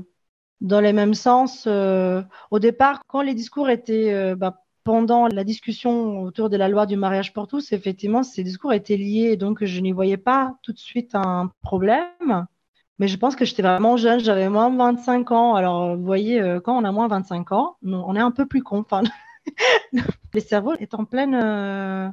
dans 0.61 0.79
les 0.81 0.93
mêmes 0.93 1.13
sens. 1.13 1.67
Au 1.67 2.59
départ, 2.59 3.01
quand 3.07 3.21
les 3.21 3.33
discours 3.33 3.69
étaient 3.69 4.35
bah, 4.35 4.63
pendant 4.83 5.27
la 5.27 5.43
discussion 5.43 6.21
autour 6.21 6.49
de 6.49 6.57
la 6.57 6.67
loi 6.67 6.85
du 6.85 6.95
mariage 6.95 7.33
pour 7.33 7.47
tous, 7.47 7.71
effectivement, 7.71 8.23
ces 8.23 8.43
discours 8.43 8.73
étaient 8.73 8.97
liés, 8.97 9.37
donc 9.37 9.63
je 9.63 9.79
n'y 9.79 9.91
voyais 9.91 10.17
pas 10.17 10.55
tout 10.61 10.73
de 10.73 10.79
suite 10.79 11.15
un 11.15 11.51
problème. 11.61 12.47
Mais 12.99 13.07
je 13.07 13.17
pense 13.17 13.35
que 13.35 13.45
j'étais 13.45 13.63
vraiment 13.63 13.97
jeune, 13.97 14.19
j'avais 14.19 14.49
moins 14.49 14.69
de 14.69 14.77
25 14.77 15.31
ans. 15.31 15.55
Alors, 15.55 15.95
vous 15.95 16.03
voyez, 16.03 16.39
euh, 16.39 16.59
quand 16.59 16.77
on 16.77 16.83
a 16.83 16.91
moins 16.91 17.05
de 17.05 17.11
25 17.11 17.51
ans, 17.51 17.77
on 17.83 18.15
est 18.15 18.19
un 18.19 18.31
peu 18.31 18.45
plus 18.45 18.61
con. 18.61 18.79
Enfin, 18.79 19.01
le 20.33 20.39
cerveau 20.39 20.73
est 20.75 20.93
en 20.93 21.05
pleine 21.05 21.35
euh, 21.35 22.09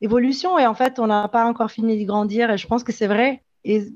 évolution 0.00 0.58
et 0.58 0.66
en 0.66 0.74
fait, 0.74 0.98
on 0.98 1.06
n'a 1.06 1.28
pas 1.28 1.46
encore 1.46 1.70
fini 1.70 1.98
de 2.00 2.06
grandir. 2.06 2.50
Et 2.50 2.58
je 2.58 2.66
pense 2.66 2.82
que 2.82 2.92
c'est 2.92 3.06
vrai. 3.06 3.44
Et 3.64 3.86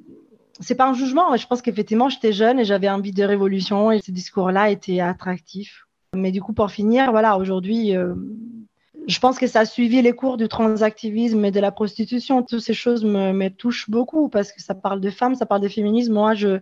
c'est 0.60 0.76
pas 0.76 0.88
un 0.88 0.94
jugement. 0.94 1.36
Je 1.36 1.46
pense 1.46 1.62
qu'effectivement, 1.62 2.08
j'étais 2.08 2.32
jeune 2.32 2.60
et 2.60 2.64
j'avais 2.64 2.88
envie 2.88 3.12
de 3.12 3.24
révolution 3.24 3.90
et 3.90 4.00
ce 4.00 4.12
discours-là 4.12 4.70
était 4.70 5.00
attractif. 5.00 5.86
Mais 6.14 6.32
du 6.32 6.42
coup, 6.42 6.52
pour 6.52 6.70
finir, 6.70 7.12
voilà, 7.12 7.36
aujourd'hui, 7.36 7.96
euh, 7.96 8.14
je 9.06 9.18
pense 9.20 9.38
que 9.38 9.46
ça 9.46 9.60
a 9.60 9.64
suivi 9.64 10.02
les 10.02 10.12
cours 10.12 10.36
du 10.36 10.48
transactivisme 10.48 11.44
et 11.44 11.52
de 11.52 11.60
la 11.60 11.70
prostitution. 11.70 12.42
Toutes 12.42 12.60
ces 12.60 12.74
choses 12.74 13.04
me, 13.04 13.48
touchent 13.48 13.88
beaucoup 13.88 14.28
parce 14.28 14.52
que 14.52 14.60
ça 14.60 14.74
parle 14.74 15.00
de 15.00 15.10
femmes, 15.10 15.36
ça 15.36 15.46
parle 15.46 15.60
de 15.60 15.68
féminisme. 15.68 16.12
Moi, 16.12 16.34
je, 16.34 16.58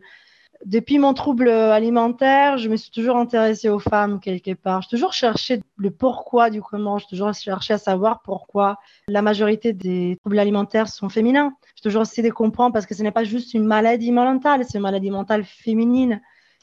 depuis 0.66 0.98
mon 0.98 1.14
trouble 1.14 1.48
alimentaire, 1.48 2.58
je 2.58 2.68
me 2.68 2.76
suis 2.76 2.90
toujours 2.90 3.16
intéressée 3.16 3.70
aux 3.70 3.78
femmes 3.78 4.20
quelque 4.20 4.52
part. 4.52 4.82
J'ai 4.82 4.88
toujours 4.90 5.14
cherché 5.14 5.62
le 5.78 5.90
pourquoi 5.90 6.50
du 6.50 6.60
comment. 6.60 6.98
J'ai 6.98 7.06
toujours 7.06 7.32
cherché 7.32 7.72
à 7.72 7.78
savoir 7.78 8.20
pourquoi 8.20 8.76
la 9.08 9.22
majorité 9.22 9.72
des 9.72 10.18
troubles 10.20 10.40
alimentaires 10.40 10.88
sont 10.88 11.08
féminins. 11.08 11.54
J'ai 11.74 11.82
toujours 11.82 12.02
essayé 12.02 12.28
de 12.28 12.34
comprendre 12.34 12.74
parce 12.74 12.84
que 12.84 12.94
ce 12.94 13.02
n'est 13.02 13.12
pas 13.12 13.24
juste 13.24 13.54
une 13.54 13.64
maladie 13.64 14.12
mentale, 14.12 14.66
c'est 14.68 14.76
une 14.76 14.82
maladie 14.82 15.10
mentale 15.10 15.44
féminine. 15.44 16.20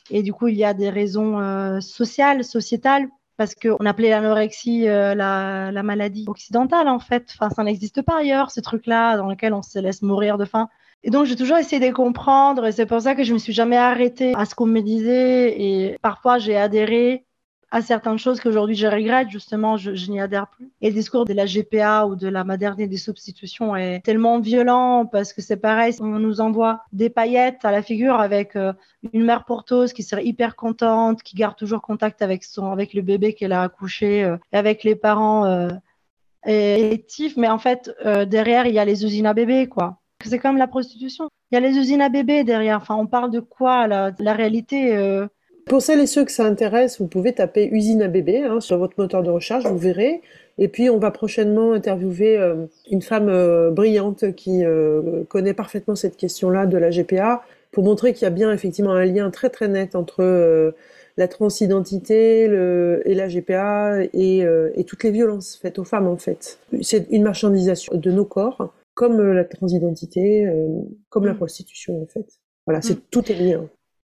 Et 0.09 0.23
du 0.23 0.33
coup, 0.33 0.47
il 0.47 0.55
y 0.55 0.63
a 0.63 0.73
des 0.73 0.89
raisons 0.89 1.39
euh, 1.39 1.79
sociales, 1.79 2.43
sociétales, 2.43 3.07
parce 3.37 3.55
qu'on 3.55 3.85
appelait 3.85 4.09
l'anorexie 4.09 4.87
euh, 4.87 5.13
la, 5.13 5.71
la, 5.71 5.83
maladie 5.83 6.25
occidentale, 6.27 6.87
en 6.87 6.99
fait. 6.99 7.33
Enfin, 7.33 7.49
ça 7.49 7.63
n'existe 7.63 8.01
pas 8.01 8.19
ailleurs, 8.19 8.51
ce 8.51 8.61
truc-là, 8.61 9.17
dans 9.17 9.27
lequel 9.27 9.53
on 9.53 9.61
se 9.61 9.79
laisse 9.79 10.01
mourir 10.01 10.37
de 10.37 10.45
faim. 10.45 10.69
Et 11.03 11.09
donc, 11.09 11.25
j'ai 11.25 11.35
toujours 11.35 11.57
essayé 11.57 11.85
de 11.85 11.93
comprendre, 11.93 12.65
et 12.65 12.71
c'est 12.71 12.85
pour 12.85 13.01
ça 13.01 13.13
que 13.13 13.23
je 13.23 13.33
me 13.33 13.37
suis 13.37 13.53
jamais 13.53 13.77
arrêtée 13.77 14.33
à 14.35 14.45
ce 14.45 14.55
qu'on 14.55 14.65
me 14.65 14.81
disait, 14.81 15.61
et 15.61 15.97
parfois 16.01 16.39
j'ai 16.39 16.57
adhéré 16.57 17.25
à 17.71 17.81
certaines 17.81 18.17
choses 18.17 18.39
qu'aujourd'hui 18.39 18.75
je 18.75 18.87
regrette, 18.87 19.29
justement, 19.29 19.77
je, 19.77 19.91
n'y 20.09 20.19
adhère 20.19 20.47
plus. 20.47 20.69
Et 20.81 20.89
le 20.89 20.93
discours 20.93 21.25
de 21.25 21.33
la 21.33 21.45
GPA 21.45 22.05
ou 22.05 22.15
de 22.15 22.27
la 22.27 22.43
modernité 22.43 22.87
des 22.87 22.97
substitutions 22.97 23.75
est 23.75 24.01
tellement 24.03 24.39
violent 24.39 25.05
parce 25.05 25.33
que 25.33 25.41
c'est 25.41 25.57
pareil, 25.57 25.93
on 25.99 26.19
nous 26.19 26.41
envoie 26.41 26.83
des 26.93 27.09
paillettes 27.09 27.65
à 27.65 27.71
la 27.71 27.81
figure 27.81 28.15
avec 28.15 28.55
euh, 28.55 28.73
une 29.13 29.23
mère 29.23 29.45
porteuse 29.45 29.93
qui 29.93 30.03
serait 30.03 30.25
hyper 30.25 30.55
contente, 30.55 31.23
qui 31.23 31.35
garde 31.35 31.55
toujours 31.55 31.81
contact 31.81 32.21
avec 32.21 32.43
son, 32.43 32.71
avec 32.71 32.93
le 32.93 33.01
bébé 33.01 33.33
qu'elle 33.33 33.53
a 33.53 33.63
accouché, 33.63 34.23
euh, 34.23 34.37
et 34.51 34.57
avec 34.57 34.83
les 34.83 34.95
parents 34.95 35.45
euh, 35.45 35.69
électifs, 36.45 37.37
mais 37.37 37.47
en 37.47 37.57
fait, 37.57 37.91
euh, 38.05 38.25
derrière, 38.25 38.67
il 38.67 38.73
y 38.73 38.79
a 38.79 38.85
les 38.85 39.03
usines 39.03 39.25
à 39.25 39.33
bébés, 39.33 39.67
quoi. 39.67 39.99
C'est 40.23 40.39
comme 40.39 40.57
la 40.57 40.67
prostitution. 40.67 41.29
Il 41.51 41.55
y 41.55 41.57
a 41.57 41.59
les 41.59 41.77
usines 41.77 42.01
à 42.01 42.09
bébés 42.09 42.43
derrière. 42.43 42.77
Enfin, 42.77 42.95
on 42.95 43.05
parle 43.05 43.29
de 43.29 43.39
quoi, 43.39 43.85
La 43.87 44.33
réalité 44.33 44.95
pour 45.65 45.81
celles 45.81 45.99
et 45.99 46.07
ceux 46.07 46.23
que 46.25 46.31
ça 46.31 46.45
intéresse, 46.45 46.99
vous 46.99 47.07
pouvez 47.07 47.33
taper 47.33 47.67
usine 47.71 48.01
à 48.03 48.07
bébé 48.07 48.43
hein, 48.43 48.59
sur 48.59 48.77
votre 48.77 48.93
moteur 48.97 49.23
de 49.23 49.31
recherche, 49.31 49.65
vous 49.65 49.77
verrez. 49.77 50.21
Et 50.57 50.67
puis 50.67 50.89
on 50.89 50.99
va 50.99 51.11
prochainement 51.11 51.73
interviewer 51.73 52.37
euh, 52.37 52.65
une 52.89 53.01
femme 53.01 53.29
euh, 53.29 53.71
brillante 53.71 54.33
qui 54.35 54.63
euh, 54.63 55.23
connaît 55.27 55.53
parfaitement 55.53 55.95
cette 55.95 56.17
question-là 56.17 56.65
de 56.65 56.77
la 56.77 56.91
GPA 56.91 57.43
pour 57.71 57.83
montrer 57.83 58.13
qu'il 58.13 58.23
y 58.23 58.27
a 58.27 58.31
bien 58.31 58.53
effectivement 58.53 58.93
un 58.93 59.05
lien 59.05 59.29
très 59.31 59.49
très 59.49 59.67
net 59.67 59.95
entre 59.95 60.73
la 61.17 61.27
transidentité 61.27 62.47
le, 62.47 63.01
et 63.05 63.15
la 63.15 63.27
GPA 63.27 64.03
et, 64.13 64.39
et, 64.39 64.83
toutes 64.85 65.03
les 65.03 65.11
violences 65.11 65.57
faites 65.61 65.77
aux 65.77 65.83
femmes 65.83 66.07
en 66.07 66.15
fait. 66.15 66.59
C'est 66.81 67.07
une 67.09 67.23
marchandisation 67.23 67.97
de 67.97 68.11
nos 68.11 68.23
corps, 68.23 68.73
comme 68.93 69.21
la 69.21 69.43
transidentité, 69.43 70.49
comme 71.09 71.25
la 71.25 71.33
mm. 71.33 71.37
prostitution 71.37 72.01
en 72.01 72.05
fait. 72.05 72.27
Voilà, 72.65 72.81
c'est 72.81 72.95
mm. 72.95 73.01
tout 73.11 73.29
est 73.29 73.35
lié. 73.35 73.53
Hein. 73.53 73.67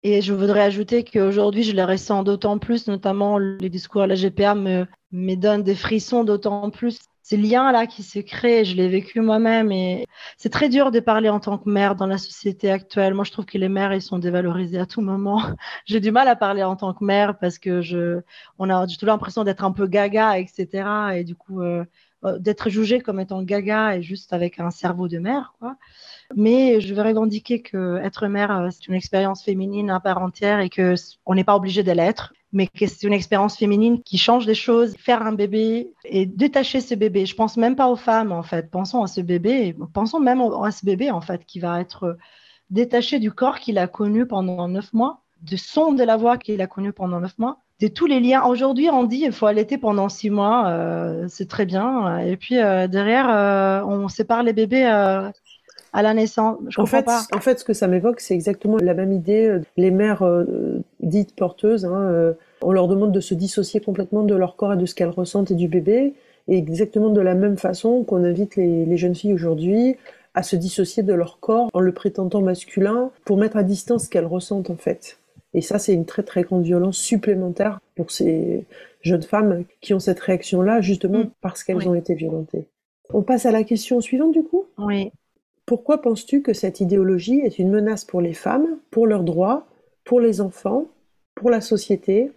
Et 0.09 0.23
je 0.23 0.33
voudrais 0.33 0.61
ajouter 0.61 1.03
qu'aujourd'hui, 1.03 1.64
je 1.64 1.73
les 1.73 1.83
ressens 1.83 2.23
d'autant 2.23 2.59
plus, 2.59 2.87
notamment 2.87 3.38
les 3.38 3.69
discours 3.69 4.03
à 4.03 4.07
la 4.07 4.14
GPA 4.14 4.55
me, 4.55 4.87
donnent 5.35 5.64
des 5.64 5.75
frissons 5.75 6.23
d'autant 6.23 6.71
plus. 6.71 7.01
Ces 7.23 7.37
liens-là 7.37 7.88
qui 7.88 8.05
se 8.05 8.21
créent, 8.21 8.64
je 8.64 8.77
l'ai 8.77 8.87
vécu 8.87 9.21
moi-même 9.21 9.73
et 9.73 10.07
c'est 10.37 10.49
très 10.49 10.69
dur 10.69 10.92
de 10.92 11.01
parler 11.01 11.29
en 11.29 11.40
tant 11.40 11.59
que 11.59 11.69
mère 11.69 11.97
dans 11.97 12.07
la 12.07 12.19
société 12.19 12.71
actuelle. 12.71 13.14
Moi, 13.14 13.25
je 13.25 13.33
trouve 13.33 13.47
que 13.47 13.59
les 13.59 13.69
mères, 13.69 13.92
ils 13.95 14.01
sont 14.01 14.21
dévalorisées 14.21 14.79
à 14.79 14.87
tout 14.87 15.01
moment. 15.01 15.42
J'ai 15.87 15.99
du 15.99 16.12
mal 16.12 16.29
à 16.29 16.37
parler 16.37 16.62
en 16.62 16.77
tant 16.77 16.95
que 16.95 17.05
mère 17.05 17.37
parce 17.40 17.59
que 17.59 17.81
je, 17.81 18.21
on 18.61 18.71
a 18.71 18.87
toujours 18.87 19.09
l'impression 19.09 19.42
d'être 19.42 19.64
un 19.64 19.73
peu 19.73 19.88
gaga, 19.88 20.38
etc. 20.38 21.16
Et 21.16 21.25
du 21.25 21.35
coup, 21.35 21.62
euh, 21.62 21.85
euh, 22.25 22.38
d'être 22.38 22.71
jugée 22.71 23.01
comme 23.01 23.21
étant 23.21 23.42
gaga 23.42 23.97
et 23.97 24.03
juste 24.03 24.33
avec 24.33 24.61
un 24.61 24.71
cerveau 24.71 25.09
de 25.09 25.19
mère, 25.19 25.55
quoi. 25.59 25.77
Mais 26.35 26.81
je 26.81 26.95
veux 26.95 27.03
revendiquer 27.03 27.62
que 27.62 27.99
être 27.99 28.27
mère, 28.27 28.51
euh, 28.51 28.69
c'est 28.71 28.89
une 28.89 28.95
expérience 28.95 29.45
féminine 29.45 29.91
à 29.91 30.01
part 30.01 30.19
entière 30.19 30.61
et 30.61 30.69
que 30.69 30.95
on 31.25 31.35
n'est 31.35 31.45
pas 31.45 31.57
obligé 31.57 31.83
de 31.83 31.93
l'être, 31.93 32.33
mais 32.53 32.67
que 32.67 32.87
c'est 32.87 33.07
une 33.07 33.12
expérience 33.12 33.57
féminine 33.57 34.03
qui 34.03 34.19
change 34.19 34.47
des 34.47 34.55
choses. 34.55 34.95
Faire 34.99 35.23
un 35.23 35.33
bébé 35.33 35.93
et 36.05 36.27
détacher 36.27 36.81
ce 36.81 36.95
bébé. 36.95 37.27
Je 37.27 37.35
pense 37.35 37.57
même 37.57 37.77
pas 37.77 37.89
aux 37.89 37.97
femmes, 37.97 38.33
en 38.33 38.43
fait. 38.43 38.71
Pensons 38.71 39.03
à 39.03 39.07
ce 39.07 39.21
bébé. 39.21 39.77
Pensons 39.93 40.21
même 40.21 40.41
à 40.41 40.71
ce 40.71 40.85
bébé, 40.85 41.11
en 41.11 41.21
fait, 41.21 41.45
qui 41.45 41.61
va 41.61 41.81
être 41.81 42.17
détaché 42.71 43.19
du 43.19 43.31
corps 43.33 43.59
qu'il 43.59 43.79
a 43.79 43.87
connu 43.87 44.27
pendant 44.27 44.69
neuf 44.69 44.93
mois, 44.93 45.23
du 45.43 45.59
son 45.59 45.93
de 45.93 46.03
la 46.03 46.17
voix 46.17 46.37
qu'il 46.39 46.61
a 46.61 46.67
connu 46.67 46.93
pendant 46.93 47.21
neuf 47.21 47.39
mois, 47.39 47.59
de 47.81 47.89
tous 47.89 48.07
les 48.07 48.21
liens. 48.21 48.45
Aujourd'hui, 48.45 48.89
on 48.91 49.05
dit 49.05 49.23
il 49.25 49.33
faut 49.33 49.47
allaiter 49.47 49.79
pendant 49.79 50.09
six 50.09 50.31
mois, 50.31 50.69
euh, 50.69 51.27
c'est 51.29 51.49
très 51.49 51.67
bien. 51.67 52.19
Et 52.19 52.37
puis 52.37 52.59
euh, 52.59 52.89
derrière, 52.89 53.29
euh, 53.29 53.83
on 53.85 54.09
sépare 54.09 54.43
les 54.43 54.53
bébés 54.53 54.87
euh, 54.87 55.31
à 55.96 56.02
la 56.02 56.12
naissance. 56.12 56.59
Je 56.68 56.78
en, 56.78 56.85
fait, 56.85 57.04
pas. 57.04 57.22
en 57.32 57.40
fait, 57.40 57.59
ce 57.59 57.64
que 57.64 57.72
ça 57.72 57.88
m'évoque, 57.88 58.20
c'est 58.20 58.35
exactement 58.35 58.76
la 58.76 58.92
même 58.92 59.12
idée. 59.12 59.61
Les 59.78 59.90
mères 59.90 60.22
euh, 60.22 60.85
dites 61.00 61.35
porteuses, 61.35 61.87
hein, 61.87 62.02
euh, 62.11 62.32
on 62.61 62.70
leur 62.70 62.87
demande 62.87 63.12
de 63.12 63.20
se 63.20 63.32
dissocier 63.32 63.80
complètement 63.80 64.22
de 64.22 64.35
leur 64.35 64.56
corps 64.56 64.74
et 64.74 64.76
de 64.76 64.85
ce 64.85 64.94
qu'elles 64.94 65.09
ressentent 65.09 65.50
et 65.50 65.54
du 65.54 65.68
bébé. 65.68 66.12
Et 66.48 66.59
exactement 66.59 67.09
de 67.09 67.20
la 67.22 67.35
même 67.35 67.56
façon 67.56 68.04
qu'on 68.04 68.24
invite 68.24 68.56
les, 68.56 68.85
les 68.85 68.96
jeunes 68.98 69.14
filles 69.14 69.32
aujourd'hui 69.32 69.96
à 70.35 70.42
se 70.42 70.54
dissocier 70.54 71.02
de 71.02 71.14
leur 71.14 71.40
corps 71.40 71.70
en 71.72 71.80
le 71.80 71.92
prétendant 71.92 72.42
masculin 72.42 73.11
pour 73.24 73.38
mettre 73.38 73.56
à 73.56 73.62
distance 73.62 74.04
ce 74.04 74.11
qu'elles 74.11 74.26
ressentent 74.26 74.68
en 74.68 74.76
fait. 74.76 75.18
Et 75.54 75.62
ça, 75.62 75.78
c'est 75.78 75.94
une 75.94 76.04
très 76.04 76.22
très 76.22 76.42
grande 76.42 76.62
violence 76.62 76.98
supplémentaire 76.98 77.80
pour 77.96 78.11
ces 78.11 78.66
jeunes 79.00 79.22
femmes 79.22 79.64
qui 79.80 79.94
ont 79.94 79.98
cette 79.98 80.20
réaction-là, 80.20 80.82
justement 80.82 81.20
mmh. 81.20 81.30
parce 81.40 81.64
qu'elles 81.64 81.78
oui. 81.78 81.88
ont 81.88 81.94
été 81.94 82.14
violentées. 82.14 82.66
On 83.14 83.22
passe 83.22 83.46
à 83.46 83.50
la 83.50 83.64
question 83.64 84.02
suivante 84.02 84.32
du 84.32 84.42
coup? 84.42 84.66
Oui. 84.76 85.11
Pourquoi 85.66 86.00
penses-tu 86.00 86.42
que 86.42 86.52
cette 86.52 86.81
idéologie 86.81 87.40
est 87.40 87.59
une 87.59 87.70
menace 87.70 88.05
pour 88.05 88.20
les 88.20 88.35
femmes, 88.35 88.79
pour 88.92 89.09
leurs 89.09 89.24
droits, 89.24 89.66
pour 90.05 90.20
les 90.20 90.40
enfants, 90.40 90.87
pour 91.35 91.50
la 91.50 91.61
société, 91.61 92.31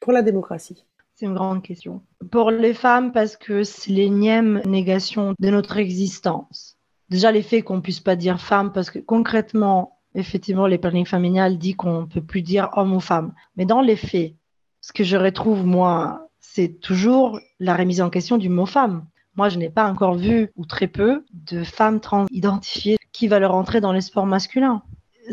pour 0.00 0.12
la 0.12 0.22
démocratie? 0.22 0.84
C'est 1.14 1.26
une 1.26 1.34
grande 1.34 1.62
question. 1.62 2.02
Pour 2.32 2.50
les 2.50 2.74
femmes, 2.74 3.12
parce 3.12 3.36
que 3.36 3.62
c'est 3.62 3.92
l'énième 3.92 4.60
négation 4.66 5.34
de 5.38 5.50
notre 5.50 5.76
existence. 5.76 6.76
Déjà, 7.08 7.30
les 7.30 7.42
faits 7.42 7.62
qu'on 7.62 7.80
puisse 7.80 8.00
pas 8.00 8.16
dire 8.16 8.40
femme, 8.40 8.72
parce 8.72 8.90
que 8.90 8.98
concrètement, 8.98 10.00
effectivement, 10.16 10.66
les 10.66 10.78
plannings 10.78 11.06
familiales 11.06 11.58
dit 11.58 11.74
qu'on 11.74 12.00
ne 12.00 12.06
peut 12.06 12.20
plus 12.20 12.42
dire 12.42 12.70
homme 12.74 12.94
ou 12.94 13.00
femme. 13.00 13.32
Mais 13.56 13.64
dans 13.64 13.80
les 13.80 13.96
faits, 13.96 14.34
ce 14.80 14.92
que 14.92 15.04
je 15.04 15.16
retrouve, 15.16 15.64
moi, 15.64 16.28
c'est 16.40 16.80
toujours 16.80 17.38
la 17.60 17.76
remise 17.76 18.00
en 18.00 18.10
question 18.10 18.38
du 18.38 18.48
mot 18.48 18.66
femme. 18.66 19.06
Moi, 19.36 19.48
je 19.48 19.58
n'ai 19.58 19.70
pas 19.70 19.90
encore 19.90 20.14
vu, 20.14 20.50
ou 20.56 20.66
très 20.66 20.88
peu, 20.88 21.24
de 21.32 21.64
femmes 21.64 22.00
trans 22.00 22.26
identifiées 22.30 22.98
qui 23.12 23.28
veulent 23.28 23.44
rentrer 23.44 23.80
dans 23.80 23.92
les 23.92 24.02
sports 24.02 24.26
masculins. 24.26 24.82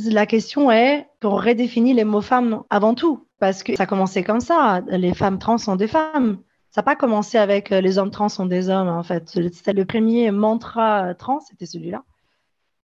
La 0.06 0.26
question 0.26 0.72
est 0.72 1.08
qu'on 1.22 1.36
redéfinit 1.36 1.94
les 1.94 2.06
mots 2.06 2.22
femmes 2.22 2.64
avant 2.70 2.94
tout, 2.96 3.28
parce 3.40 3.64
que 3.64 3.76
ça 3.76 3.84
a 3.84 3.88
commencé 3.88 4.24
comme 4.24 4.40
ça. 4.40 4.82
Les 4.88 5.14
femmes 5.14 5.40
trans 5.40 5.58
sont 5.58 5.76
des 5.76 5.88
femmes. 5.88 6.40
Ça 6.72 6.82
n'a 6.82 6.84
pas 6.84 6.96
commencé 6.96 7.38
avec 7.38 7.72
les 7.72 7.98
hommes 7.98 8.12
trans 8.12 8.30
sont 8.30 8.46
des 8.46 8.70
hommes, 8.70 8.88
en 8.88 9.04
fait. 9.04 9.30
C'était 9.30 9.74
le 9.74 9.86
premier 9.86 10.32
mantra 10.32 11.14
trans, 11.16 11.40
c'était 11.42 11.66
celui-là. 11.66 12.04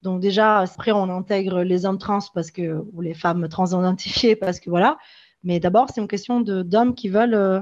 Donc 0.03 0.20
déjà, 0.20 0.59
après, 0.61 0.92
on 0.92 1.09
intègre 1.11 1.62
les 1.62 1.87
hommes 1.87 1.98
trans 1.98 2.18
parce 2.35 2.50
que, 2.50 2.85
ou 2.92 3.00
les 3.00 3.14
femmes 3.14 3.48
trans 3.48 3.66
identifiées 3.66 4.37
parce 4.37 4.61
que 4.61 4.68
voilà. 4.68 4.98
Mais 5.44 5.61
d'abord, 5.61 5.88
c'est 5.92 6.00
une 6.00 6.09
question 6.09 6.40
d'hommes 6.40 6.94
qui 6.94 7.09
veulent. 7.09 7.35
Euh, 7.35 7.61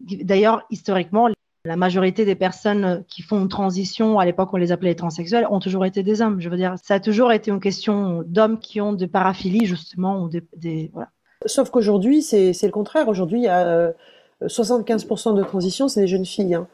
D'ailleurs, 0.00 0.66
historiquement, 0.70 1.28
la 1.64 1.76
majorité 1.76 2.24
des 2.24 2.34
personnes 2.34 3.04
qui 3.08 3.22
font 3.22 3.40
une 3.40 3.48
transition, 3.48 4.18
à 4.18 4.24
l'époque 4.24 4.50
on 4.52 4.58
les 4.58 4.70
appelait 4.70 4.90
les 4.90 4.96
transsexuels, 4.96 5.46
ont 5.50 5.60
toujours 5.60 5.86
été 5.86 6.02
des 6.02 6.20
hommes. 6.20 6.40
Je 6.40 6.48
veux 6.48 6.56
dire, 6.56 6.74
ça 6.82 6.94
a 6.94 7.00
toujours 7.00 7.32
été 7.32 7.50
une 7.50 7.60
question 7.60 8.22
d'hommes 8.26 8.58
qui 8.58 8.80
ont 8.80 8.92
des 8.92 9.06
paraphilies, 9.06 9.64
justement, 9.64 10.22
ou 10.22 10.28
des, 10.28 10.42
des 10.56 10.90
voilà. 10.92 11.08
Sauf 11.46 11.70
qu'aujourd'hui, 11.70 12.22
c'est 12.22 12.52
le 12.62 12.70
contraire. 12.70 13.08
Aujourd'hui, 13.08 13.40
il 13.40 13.44
y 13.44 13.48
a 13.48 13.66
euh, 13.66 13.92
75% 14.42 15.34
de 15.34 15.42
transition, 15.42 15.88
c'est 15.88 16.00
des 16.00 16.06
jeunes 16.06 16.26
filles. 16.26 16.54
Hein. 16.54 16.68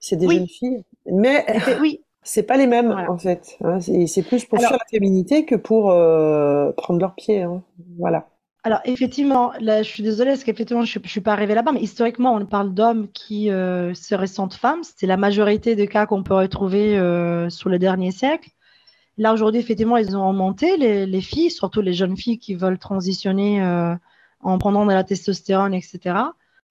C'est 0.00 0.16
des 0.16 0.26
oui. 0.26 0.36
jeunes 0.36 0.48
filles. 0.48 0.84
Mais 1.06 1.44
oui. 1.80 2.00
c'est 2.22 2.42
pas 2.42 2.56
les 2.56 2.66
mêmes, 2.66 2.92
voilà. 2.92 3.10
en 3.10 3.18
fait. 3.18 3.56
Hein. 3.62 3.78
C'est 3.80 4.22
plus 4.22 4.44
pour 4.44 4.58
Alors, 4.58 4.70
faire 4.70 4.78
la 4.78 4.88
féminité 4.90 5.44
que 5.44 5.54
pour 5.54 5.90
euh, 5.90 6.72
prendre 6.72 7.00
leurs 7.00 7.14
pieds. 7.14 7.42
Hein. 7.42 7.62
Voilà. 7.98 8.28
Alors, 8.64 8.80
effectivement, 8.84 9.52
là, 9.60 9.82
je 9.82 9.88
suis 9.88 10.02
désolée, 10.02 10.32
parce 10.32 10.42
qu'effectivement, 10.42 10.84
je 10.84 10.98
ne 10.98 11.06
suis 11.06 11.20
pas 11.20 11.32
arrivée 11.32 11.54
là-bas, 11.54 11.72
mais 11.72 11.80
historiquement, 11.80 12.34
on 12.34 12.44
parle 12.44 12.74
d'hommes 12.74 13.08
qui 13.12 13.50
euh, 13.50 13.94
se 13.94 14.14
ressentent 14.14 14.54
femmes. 14.54 14.80
C'est 14.82 15.06
la 15.06 15.16
majorité 15.16 15.76
des 15.76 15.86
cas 15.86 16.06
qu'on 16.06 16.24
peut 16.24 16.34
retrouver 16.34 16.98
euh, 16.98 17.48
sur 17.50 17.68
le 17.68 17.78
dernier 17.78 18.10
siècle. 18.10 18.50
Là, 19.16 19.32
aujourd'hui, 19.32 19.60
effectivement, 19.60 19.96
ils 19.96 20.16
ont 20.16 20.28
augmenté, 20.28 20.76
les, 20.76 21.20
filles, 21.20 21.50
surtout 21.50 21.80
les 21.80 21.92
jeunes 21.92 22.16
filles 22.16 22.38
qui 22.38 22.54
veulent 22.54 22.78
transitionner 22.78 23.62
euh, 23.62 23.94
en 24.40 24.58
prenant 24.58 24.86
de 24.86 24.92
la 24.92 25.04
testostérone, 25.04 25.74
etc. 25.74 26.16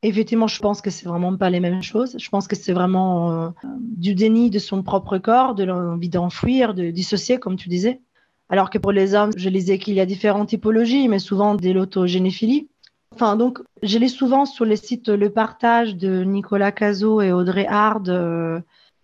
Effectivement, 0.04 0.48
je 0.48 0.60
pense 0.60 0.82
que 0.82 0.90
c'est 0.90 1.08
vraiment 1.08 1.36
pas 1.36 1.50
les 1.50 1.60
mêmes 1.60 1.82
choses. 1.82 2.16
Je 2.20 2.30
pense 2.30 2.48
que 2.48 2.56
c'est 2.56 2.74
vraiment 2.74 3.54
du 3.80 4.14
déni 4.14 4.50
de 4.50 4.60
son 4.60 4.84
propre 4.84 5.18
corps, 5.18 5.56
de 5.56 5.64
l'envie 5.64 6.10
d'enfuir, 6.10 6.74
de 6.74 6.92
dissocier, 6.92 7.40
comme 7.40 7.56
tu 7.56 7.68
disais. 7.70 8.02
Alors 8.50 8.70
que 8.70 8.78
pour 8.78 8.92
les 8.92 9.14
hommes, 9.14 9.32
je 9.36 9.50
lisais 9.50 9.78
qu'il 9.78 9.94
y 9.96 10.00
a 10.00 10.06
différentes 10.06 10.50
typologies, 10.50 11.08
mais 11.08 11.20
souvent 11.20 11.56
des 11.56 11.74
l'autogénéphilie. 11.74 12.70
Enfin, 13.14 13.36
donc, 13.36 13.60
je 13.84 13.98
lis 13.98 14.10
souvent 14.10 14.46
sur 14.46 14.64
les 14.64 14.76
sites 14.76 15.10
le 15.10 15.30
partage 15.30 15.96
de 15.96 16.24
Nicolas 16.24 16.72
Cazot 16.72 17.22
et 17.22 17.32
Audrey 17.32 17.66
Hard. 17.68 18.10
Euh, 18.10 18.60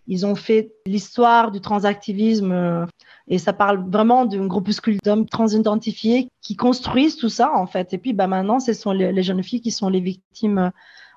ils 0.06 0.26
ont 0.26 0.34
fait 0.34 0.72
l'histoire 0.86 1.50
du 1.50 1.60
transactivisme 1.60 2.52
euh, 2.52 2.86
et 3.28 3.38
ça 3.38 3.52
parle 3.52 3.84
vraiment 3.90 4.26
d'un 4.26 4.46
groupuscule 4.46 4.98
d'hommes 5.02 5.26
transidentifiés 5.26 6.28
qui 6.42 6.56
construisent 6.56 7.16
tout 7.16 7.30
ça, 7.30 7.52
en 7.54 7.66
fait. 7.66 7.92
Et 7.92 7.98
puis, 7.98 8.12
bah, 8.12 8.26
maintenant, 8.26 8.60
ce 8.60 8.72
sont 8.72 8.92
les, 8.92 9.12
les 9.12 9.22
jeunes 9.22 9.42
filles 9.42 9.62
qui 9.62 9.70
sont 9.70 9.88
les 9.88 10.00
victimes 10.00 10.70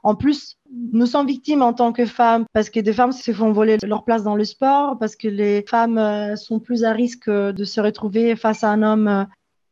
en 0.04 0.16
plus, 0.16 0.57
nous 0.72 1.06
sommes 1.06 1.28
victimes 1.28 1.62
en 1.62 1.74
tant 1.74 1.92
que 1.92 2.06
femmes 2.06 2.46
parce 2.54 2.70
que 2.70 2.80
des 2.80 2.94
femmes 2.94 3.12
se 3.12 3.32
font 3.32 3.52
voler 3.52 3.78
leur 3.84 4.04
place 4.04 4.24
dans 4.24 4.36
le 4.36 4.46
sport, 4.46 4.98
parce 5.00 5.16
que 5.16 5.28
les 5.28 5.64
femmes 5.68 5.98
euh, 5.98 6.36
sont 6.36 6.60
plus 6.60 6.84
à 6.84 6.92
risque 6.92 7.30
de 7.30 7.64
se 7.64 7.82
retrouver 7.82 8.36
face 8.36 8.64
à 8.64 8.72
un 8.72 8.84
homme 8.84 9.08
euh, 9.08 9.24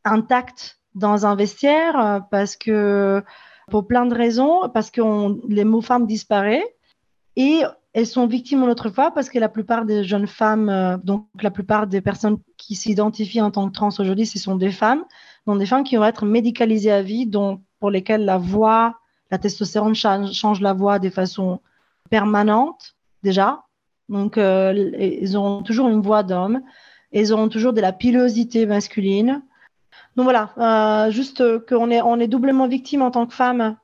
intact 0.04 0.80
dans 0.94 1.26
un 1.26 1.36
vestiaire, 1.36 2.00
euh, 2.00 2.20
parce 2.32 2.56
que 2.56 3.24
pour 3.70 3.88
plein 3.88 4.06
de 4.06 4.14
raisons, 4.14 4.70
parce 4.74 4.92
que 4.92 5.02
les 5.50 5.64
mots 5.64 5.82
femmes 5.82 6.06
disparaissent. 6.06 6.64
Et 7.36 7.64
elles 7.94 8.08
sont 8.08 8.28
victimes 8.28 8.64
une 8.64 8.70
autre 8.70 8.90
fois 8.90 9.12
parce 9.12 9.30
que 9.30 9.40
la 9.40 9.50
plupart 9.50 9.84
des 9.84 10.06
jeunes 10.06 10.28
femmes, 10.28 11.02
donc 11.04 11.28
la 11.42 11.52
plupart 11.52 11.88
des 11.88 12.00
personnes 12.00 12.38
qui 12.56 12.76
s'identifient 12.76 13.42
en 13.42 13.52
tant 13.52 13.68
que 13.68 13.74
trans 13.74 13.90
aujourd'hui, 14.00 14.26
ce 14.26 14.40
sont 14.40 14.56
des 14.56 14.72
femmes, 14.72 15.04
donc 15.46 15.60
des 15.60 15.66
femmes 15.66 15.84
qui 15.84 15.98
vont 15.98 16.06
être 16.06 16.26
médicalisées 16.26 16.92
à 16.92 17.02
vie, 17.02 17.26
donc 17.26 17.62
pour 17.80 17.90
lesquelles 17.90 18.24
la 18.24 18.38
voix 18.38 18.96
la 19.36 19.40
testostérone 19.40 19.96
change, 19.96 20.62
la 20.62 20.72
voix 20.72 20.98
de 20.98 21.10
façon 21.10 21.60
permanente, 22.10 22.96
déjà. 23.22 23.66
Donc, 24.08 24.38
euh, 24.38 24.72
ils 25.22 25.36
auront 25.36 25.62
toujours 25.62 25.90
une 25.90 26.02
voix 26.02 26.24
d'homme. 26.24 26.62
Ils 27.12 27.34
auront 27.34 27.50
toujours 27.50 27.74
de 27.74 27.82
la 27.82 27.92
pilosité 27.92 28.66
masculine. 28.66 29.42
Donc 30.16 30.24
voilà, 30.24 30.54
euh, 30.58 31.12
juste 31.12 31.44
qu'on 31.68 31.92
est, 31.92 32.02
on 32.02 32.18
est 32.22 32.30
doublement 32.30 32.68
victime 32.70 33.02
en 33.02 33.12
tant 33.12 33.26
que 33.26 33.34
femme 33.34 33.76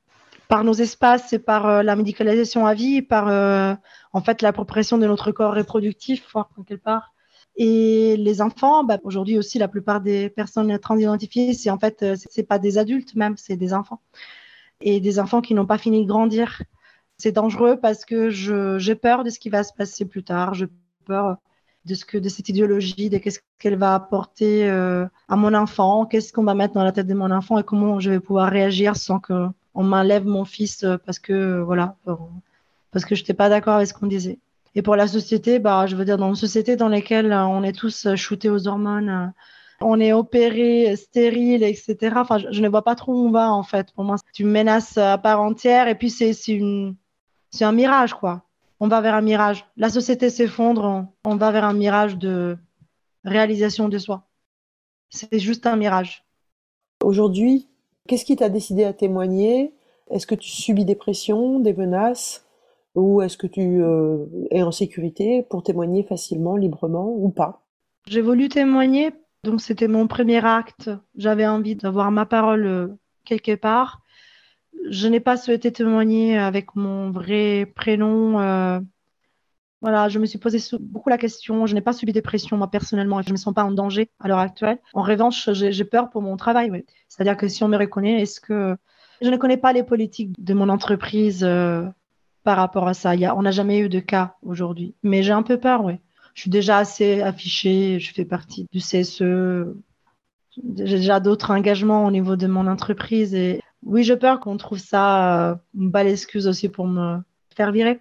par 0.48 0.64
nos 0.64 0.74
espaces 0.74 1.34
et 1.34 1.40
par 1.40 1.66
euh, 1.66 1.84
la 1.84 1.98
médicalisation 1.98 2.66
à 2.66 2.74
vie, 2.74 3.02
par 3.02 3.26
en 4.14 4.22
fait 4.22 4.42
l'appropriation 4.42 4.98
de 4.98 5.06
notre 5.06 5.34
corps 5.34 5.54
reproductif, 5.54 6.34
quelque 6.56 6.82
part. 6.82 7.14
Et 7.58 8.16
les 8.16 8.42
enfants, 8.42 8.86
bah, 8.86 9.00
aujourd'hui 9.04 9.38
aussi, 9.38 9.60
la 9.60 9.68
plupart 9.68 10.00
des 10.00 10.30
personnes 10.30 10.80
transidentifiées, 10.80 11.54
c'est 11.54 11.70
en 11.70 11.78
fait, 11.78 12.06
c'est 12.16 12.48
pas 12.48 12.60
des 12.60 12.78
adultes 12.78 13.16
même, 13.16 13.36
c'est 13.36 13.58
des 13.58 13.74
enfants 13.74 14.00
et 14.82 15.00
des 15.00 15.20
enfants 15.20 15.42
qui 15.42 15.54
n'ont 15.54 15.66
pas 15.66 15.78
fini 15.78 16.04
de 16.04 16.08
grandir. 16.08 16.62
C'est 17.18 17.32
dangereux 17.32 17.78
parce 17.82 18.06
que 18.06 18.30
j'ai 18.30 18.96
peur 18.96 19.24
de 19.24 19.30
ce 19.30 19.40
qui 19.40 19.50
va 19.50 19.64
se 19.64 19.74
passer 19.74 20.06
plus 20.06 20.24
tard. 20.24 20.54
J'ai 20.54 20.68
peur 21.06 21.38
de 21.86 21.96
ce 21.96 22.06
que 22.06 22.18
de 22.18 22.30
cette 22.30 22.50
idéologie, 22.50 23.10
de 23.10 23.18
qu'est-ce 23.18 23.40
qu'elle 23.60 23.78
va 23.78 23.96
apporter 23.96 24.70
euh, 24.70 25.06
à 25.30 25.36
mon 25.36 25.54
enfant, 25.54 26.06
qu'est-ce 26.06 26.32
qu'on 26.32 26.44
va 26.44 26.54
mettre 26.54 26.74
dans 26.76 26.84
la 26.84 26.92
tête 26.92 27.08
de 27.08 27.14
mon 27.14 27.32
enfant 27.32 27.58
et 27.58 27.64
comment 27.64 28.00
je 28.00 28.12
vais 28.12 28.20
pouvoir 28.20 28.50
réagir 28.50 28.96
sans 28.96 29.20
que 29.20 29.48
on 29.74 29.84
m'enlève 29.84 30.26
mon 30.26 30.46
fils 30.46 30.86
parce 31.06 31.18
que 31.18 31.62
voilà 31.62 31.96
parce 32.92 33.06
que 33.06 33.16
je 33.16 33.22
n'étais 33.22 33.34
pas 33.34 33.50
d'accord 33.50 33.76
avec 33.76 33.88
ce 33.88 33.94
qu'on 33.94 34.08
disait. 34.08 34.38
Et 34.76 34.82
pour 34.82 34.96
la 34.96 35.08
société, 35.08 35.60
bah 35.60 35.86
je 35.88 35.96
veux 35.96 36.06
dire 36.06 36.18
dans 36.18 36.30
une 36.30 36.36
société 36.36 36.76
dans 36.76 36.90
laquelle 36.90 37.34
on 37.34 37.64
est 37.64 37.78
tous 37.78 38.16
shootés 38.16 38.50
aux 38.50 38.68
hormones 38.68 39.34
on 39.82 40.00
est 40.00 40.14
opéré, 40.14 40.96
stérile, 40.96 41.64
etc. 41.64 42.16
Enfin, 42.16 42.38
je, 42.38 42.62
ne 42.62 42.70
vois 42.70 42.84
pas 42.84 42.96
trop 42.96 43.14
où 43.14 43.28
on 43.28 43.32
va 43.32 43.52
en 43.52 43.64
fait. 43.64 43.92
Pour 43.94 44.04
moi, 44.04 44.16
c'est 44.18 44.44
une 44.44 44.50
menace 44.50 44.98
à 44.98 45.18
part 45.18 45.42
entière 45.42 45.88
et 45.88 45.96
puis 45.96 46.10
c'est 46.10 46.34
c'est 46.34 47.66
un 47.66 47.72
mirage 47.72 48.14
quoi. 48.14 48.44
On 48.80 48.88
va 48.88 49.02
vers 49.02 49.14
un 49.14 49.22
mirage. 49.22 49.66
La 49.78 49.90
société 49.90 50.30
s'effondre, 50.30 51.06
on, 51.24 51.36
va 51.36 51.52
vers 51.52 51.66
un 51.66 51.74
mirage 51.74 52.18
de 52.18 52.58
réalisation 53.24 53.90
de 53.90 53.98
soi. 54.00 54.28
C'est 55.10 55.38
juste 55.38 55.68
un 55.68 55.76
mirage. 55.76 56.26
Aujourd'hui, 57.04 57.68
qu'est-ce 58.08 58.26
qui 58.26 58.36
t'a 58.36 58.50
décidé 58.50 58.84
à 58.84 58.94
témoigner? 58.94 59.76
Est-ce 60.10 60.26
que 60.26 60.34
tu 60.34 60.50
subis 60.50 60.86
des 60.86 60.96
pressions, 60.96 61.60
des 61.60 61.74
menaces? 61.74 62.48
Ou 62.96 63.22
est-ce 63.22 63.38
que 63.38 63.48
tu 63.48 63.84
euh, 63.84 64.26
es 64.50 64.64
en 64.64 64.72
sécurité 64.72 65.44
pour 65.44 65.62
témoigner 65.62 66.02
facilement, 66.04 66.58
librement 66.58 67.08
ou 67.08 67.30
pas? 67.30 67.62
J'ai 68.08 68.22
voulu 68.22 68.50
témoigner 68.50 69.12
donc 69.44 69.62
c'était 69.62 69.88
mon 69.88 70.08
premier 70.08 70.46
acte. 70.46 70.90
J'avais 71.16 71.48
envie 71.48 71.76
d'avoir 71.76 72.12
ma 72.12 72.26
parole 72.26 72.66
euh, 72.66 72.88
quelque 73.26 73.56
part. 73.56 74.02
Je 74.90 75.08
n'ai 75.08 75.20
pas 75.20 75.38
souhaité 75.38 75.72
témoigner 75.72 76.38
avec 76.38 76.76
mon 76.76 77.12
vrai 77.12 77.72
prénom. 77.76 78.40
Euh, 78.40 78.80
voilà, 79.82 80.10
je 80.10 80.20
me 80.20 80.26
suis 80.26 80.38
posé 80.38 80.60
beaucoup 80.80 81.10
la 81.10 81.18
question. 81.18 81.66
Je 81.66 81.74
n'ai 81.74 81.82
pas 81.82 81.94
subi 81.94 82.14
de 82.14 82.22
pression, 82.22 82.56
moi, 82.56 82.70
personnellement, 82.70 83.22
je 83.22 83.30
ne 83.30 83.34
me 83.34 83.38
sens 83.38 83.54
pas 83.54 83.64
en 83.64 83.72
danger 83.72 84.12
à 84.20 84.28
l'heure 84.28 84.40
actuelle. 84.40 84.80
En 84.94 85.02
revanche, 85.02 85.52
j'ai 85.52 85.86
peur 85.86 86.10
pour 86.12 86.22
mon 86.22 86.38
travail. 86.38 86.86
C'est-à-dire 87.08 87.36
que 87.36 87.48
si 87.48 87.64
on 87.64 87.68
me 87.68 87.78
reconnaît, 87.78 88.22
est-ce 88.22 88.40
que. 88.40 88.78
Je 89.22 89.30
ne 89.30 89.38
connais 89.38 89.58
pas 89.58 89.74
les 89.74 89.84
politiques 89.84 90.34
de 90.44 90.54
mon 90.54 90.70
entreprise 90.70 91.44
euh, 91.44 91.86
par 92.44 92.58
rapport 92.58 92.88
à 92.88 92.94
ça? 92.94 93.14
on 93.36 93.42
n'a 93.42 93.52
jamais 93.52 93.80
eu 93.80 93.90
de 93.90 94.00
cas 94.00 94.36
aujourd'hui. 94.44 94.96
Mais 95.04 95.24
j'ai 95.24 95.34
un 95.34 95.44
peu 95.44 95.60
peur, 95.60 95.84
oui 95.84 96.00
je 96.34 96.42
suis 96.42 96.50
déjà 96.50 96.78
assez 96.78 97.22
affichée, 97.22 98.00
je 98.00 98.14
fais 98.14 98.26
partie 98.26 98.68
du 98.72 98.80
CSE. 98.80 99.24
J'ai 100.58 100.98
déjà 100.98 101.20
d'autres 101.20 101.52
engagements 101.52 102.06
au 102.06 102.12
niveau 102.12 102.36
de 102.36 102.48
mon 102.48 102.68
entreprise. 102.68 103.34
Et 103.34 103.62
oui, 103.84 104.04
j'ai 104.04 104.18
peur 104.18 104.40
qu'on 104.40 104.58
trouve 104.58 104.80
ça 104.80 105.52
euh, 105.52 105.56
une 105.78 105.92
belle 105.92 106.08
excuse 106.08 106.48
aussi 106.48 106.70
pour 106.70 106.88
me 106.88 107.20
faire 107.56 107.72
virer. 107.72 108.00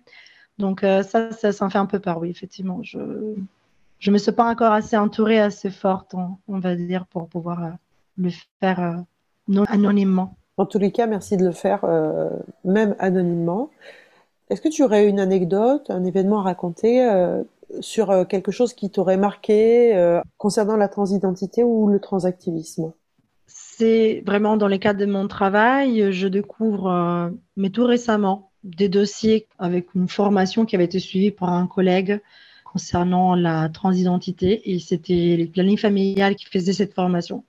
Donc 0.58 0.84
euh, 0.84 1.02
ça, 1.02 1.32
ça, 1.32 1.52
ça 1.52 1.64
me 1.64 1.70
fait 1.70 1.78
un 1.78 1.86
peu 1.86 1.98
peur, 1.98 2.18
oui, 2.18 2.30
effectivement. 2.30 2.82
Je 2.82 2.98
ne 2.98 4.12
me 4.12 4.18
suis 4.18 4.32
pas 4.32 4.48
encore 4.48 4.72
assez 4.72 4.96
entourée, 4.96 5.40
assez 5.40 5.70
forte, 5.70 6.14
on, 6.14 6.58
va 6.58 6.76
dire, 6.76 7.06
pour 7.06 7.28
pouvoir 7.28 7.64
euh, 7.64 7.70
le 8.18 8.30
faire 8.60 9.04
non 9.48 9.64
anonymement. 9.64 10.36
En 10.56 10.66
tous 10.66 10.78
les 10.78 10.92
cas, 10.92 11.06
merci 11.06 11.36
de 11.38 11.46
le 11.46 11.52
faire, 11.52 11.86
même 12.64 12.94
anonymement. 12.98 13.70
Est-ce 14.50 14.60
que 14.60 14.68
tu 14.68 14.82
aurais 14.82 15.08
une 15.08 15.18
anecdote, 15.18 15.88
un 15.88 16.04
événement 16.04 16.40
à 16.40 16.42
raconter 16.42 17.00
sur 17.80 18.10
euh, 18.10 18.24
quelque 18.24 18.50
chose 18.50 18.74
qui 18.74 18.90
t'aurait 18.90 19.16
marqué 19.16 19.96
euh, 19.96 20.20
concernant 20.38 20.76
la 20.76 20.88
transidentité 20.88 21.62
ou 21.62 21.88
le 21.88 22.00
transactivisme? 22.00 22.92
C'est 23.46 24.22
vraiment 24.26 24.56
dans 24.56 24.68
les 24.68 24.78
cadres 24.78 25.00
de 25.00 25.06
mon 25.06 25.28
travail, 25.28 26.12
je 26.12 26.28
découvre, 26.28 26.88
euh, 26.88 27.30
mais 27.56 27.70
tout 27.70 27.84
récemment, 27.84 28.50
des 28.64 28.88
dossiers 28.88 29.46
avec 29.58 29.94
une 29.94 30.08
formation 30.08 30.66
qui 30.66 30.76
avait 30.76 30.84
été 30.84 30.98
suivie 30.98 31.30
par 31.30 31.50
un 31.50 31.66
collègue 31.66 32.20
concernant 32.64 33.34
la 33.34 33.68
transidentité 33.68 34.70
et 34.70 34.78
c'était 34.78 35.36
les 35.36 35.46
plannings 35.46 35.78
familiales 35.78 36.36
qui 36.36 36.46
faisaient 36.46 36.72
cette 36.72 36.94
formation. 36.94 37.44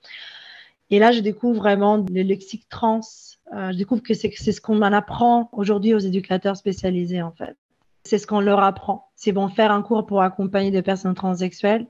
Et 0.90 0.98
là, 0.98 1.12
je 1.12 1.20
découvre 1.20 1.58
vraiment 1.58 1.98
le 1.98 2.22
lexique 2.22 2.68
trans. 2.68 3.00
je 3.52 3.76
découvre 3.76 4.02
que 4.02 4.14
c'est 4.14 4.30
ce 4.30 4.60
qu'on 4.60 4.78
en 4.78 4.92
apprend 4.92 5.48
aujourd'hui 5.52 5.94
aux 5.94 5.98
éducateurs 5.98 6.56
spécialisés, 6.56 7.22
en 7.22 7.32
fait. 7.32 7.56
C'est 8.04 8.18
ce 8.18 8.26
qu'on 8.26 8.40
leur 8.40 8.60
apprend. 8.60 9.10
S'ils 9.16 9.34
vont 9.34 9.48
faire 9.48 9.70
un 9.72 9.82
cours 9.82 10.06
pour 10.06 10.22
accompagner 10.22 10.70
des 10.70 10.82
personnes 10.82 11.14
transsexuelles, 11.14 11.86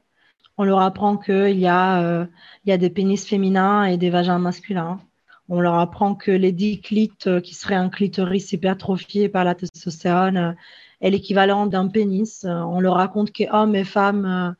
on 0.58 0.64
leur 0.64 0.80
apprend 0.80 1.16
qu'il 1.16 1.58
y, 1.58 1.66
a, 1.66 2.02
euh, 2.02 2.26
il 2.64 2.70
y 2.70 2.72
a 2.72 2.78
des 2.78 2.90
pénis 2.90 3.26
féminins 3.26 3.84
et 3.84 3.96
des 3.96 4.10
vagins 4.10 4.38
masculins. 4.38 5.00
On 5.48 5.60
leur 5.60 5.74
apprend 5.78 6.14
que 6.14 6.30
les 6.30 6.52
dix 6.52 6.80
clites, 6.80 7.26
euh, 7.26 7.40
qui 7.40 7.54
seraient 7.54 7.74
un 7.74 7.88
clitoris 7.88 8.52
hypertrophié 8.52 9.28
par 9.28 9.44
la 9.44 9.54
testostérone, 9.54 10.36
euh, 10.36 10.52
est 11.00 11.10
l'équivalent 11.10 11.66
d'un 11.66 11.88
pénis. 11.88 12.44
On 12.44 12.80
leur 12.80 12.94
raconte 12.94 13.32
que 13.32 13.44
hommes 13.50 13.74
et 13.74 13.84
femmes, 13.84 14.54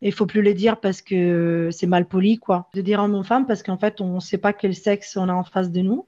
il 0.00 0.12
faut 0.12 0.24
plus 0.24 0.40
les 0.40 0.54
dire 0.54 0.80
parce 0.80 1.02
que 1.02 1.68
c'est 1.70 1.86
mal 1.86 2.06
poli, 2.06 2.38
quoi. 2.38 2.70
De 2.74 2.80
dire 2.80 3.00
homme 3.00 3.14
ou 3.14 3.22
femme 3.22 3.46
parce 3.46 3.62
qu'en 3.62 3.76
fait, 3.76 4.00
on 4.00 4.14
ne 4.14 4.20
sait 4.20 4.38
pas 4.38 4.54
quel 4.54 4.74
sexe 4.74 5.18
on 5.18 5.28
a 5.28 5.34
en 5.34 5.44
face 5.44 5.70
de 5.70 5.82
nous 5.82 6.06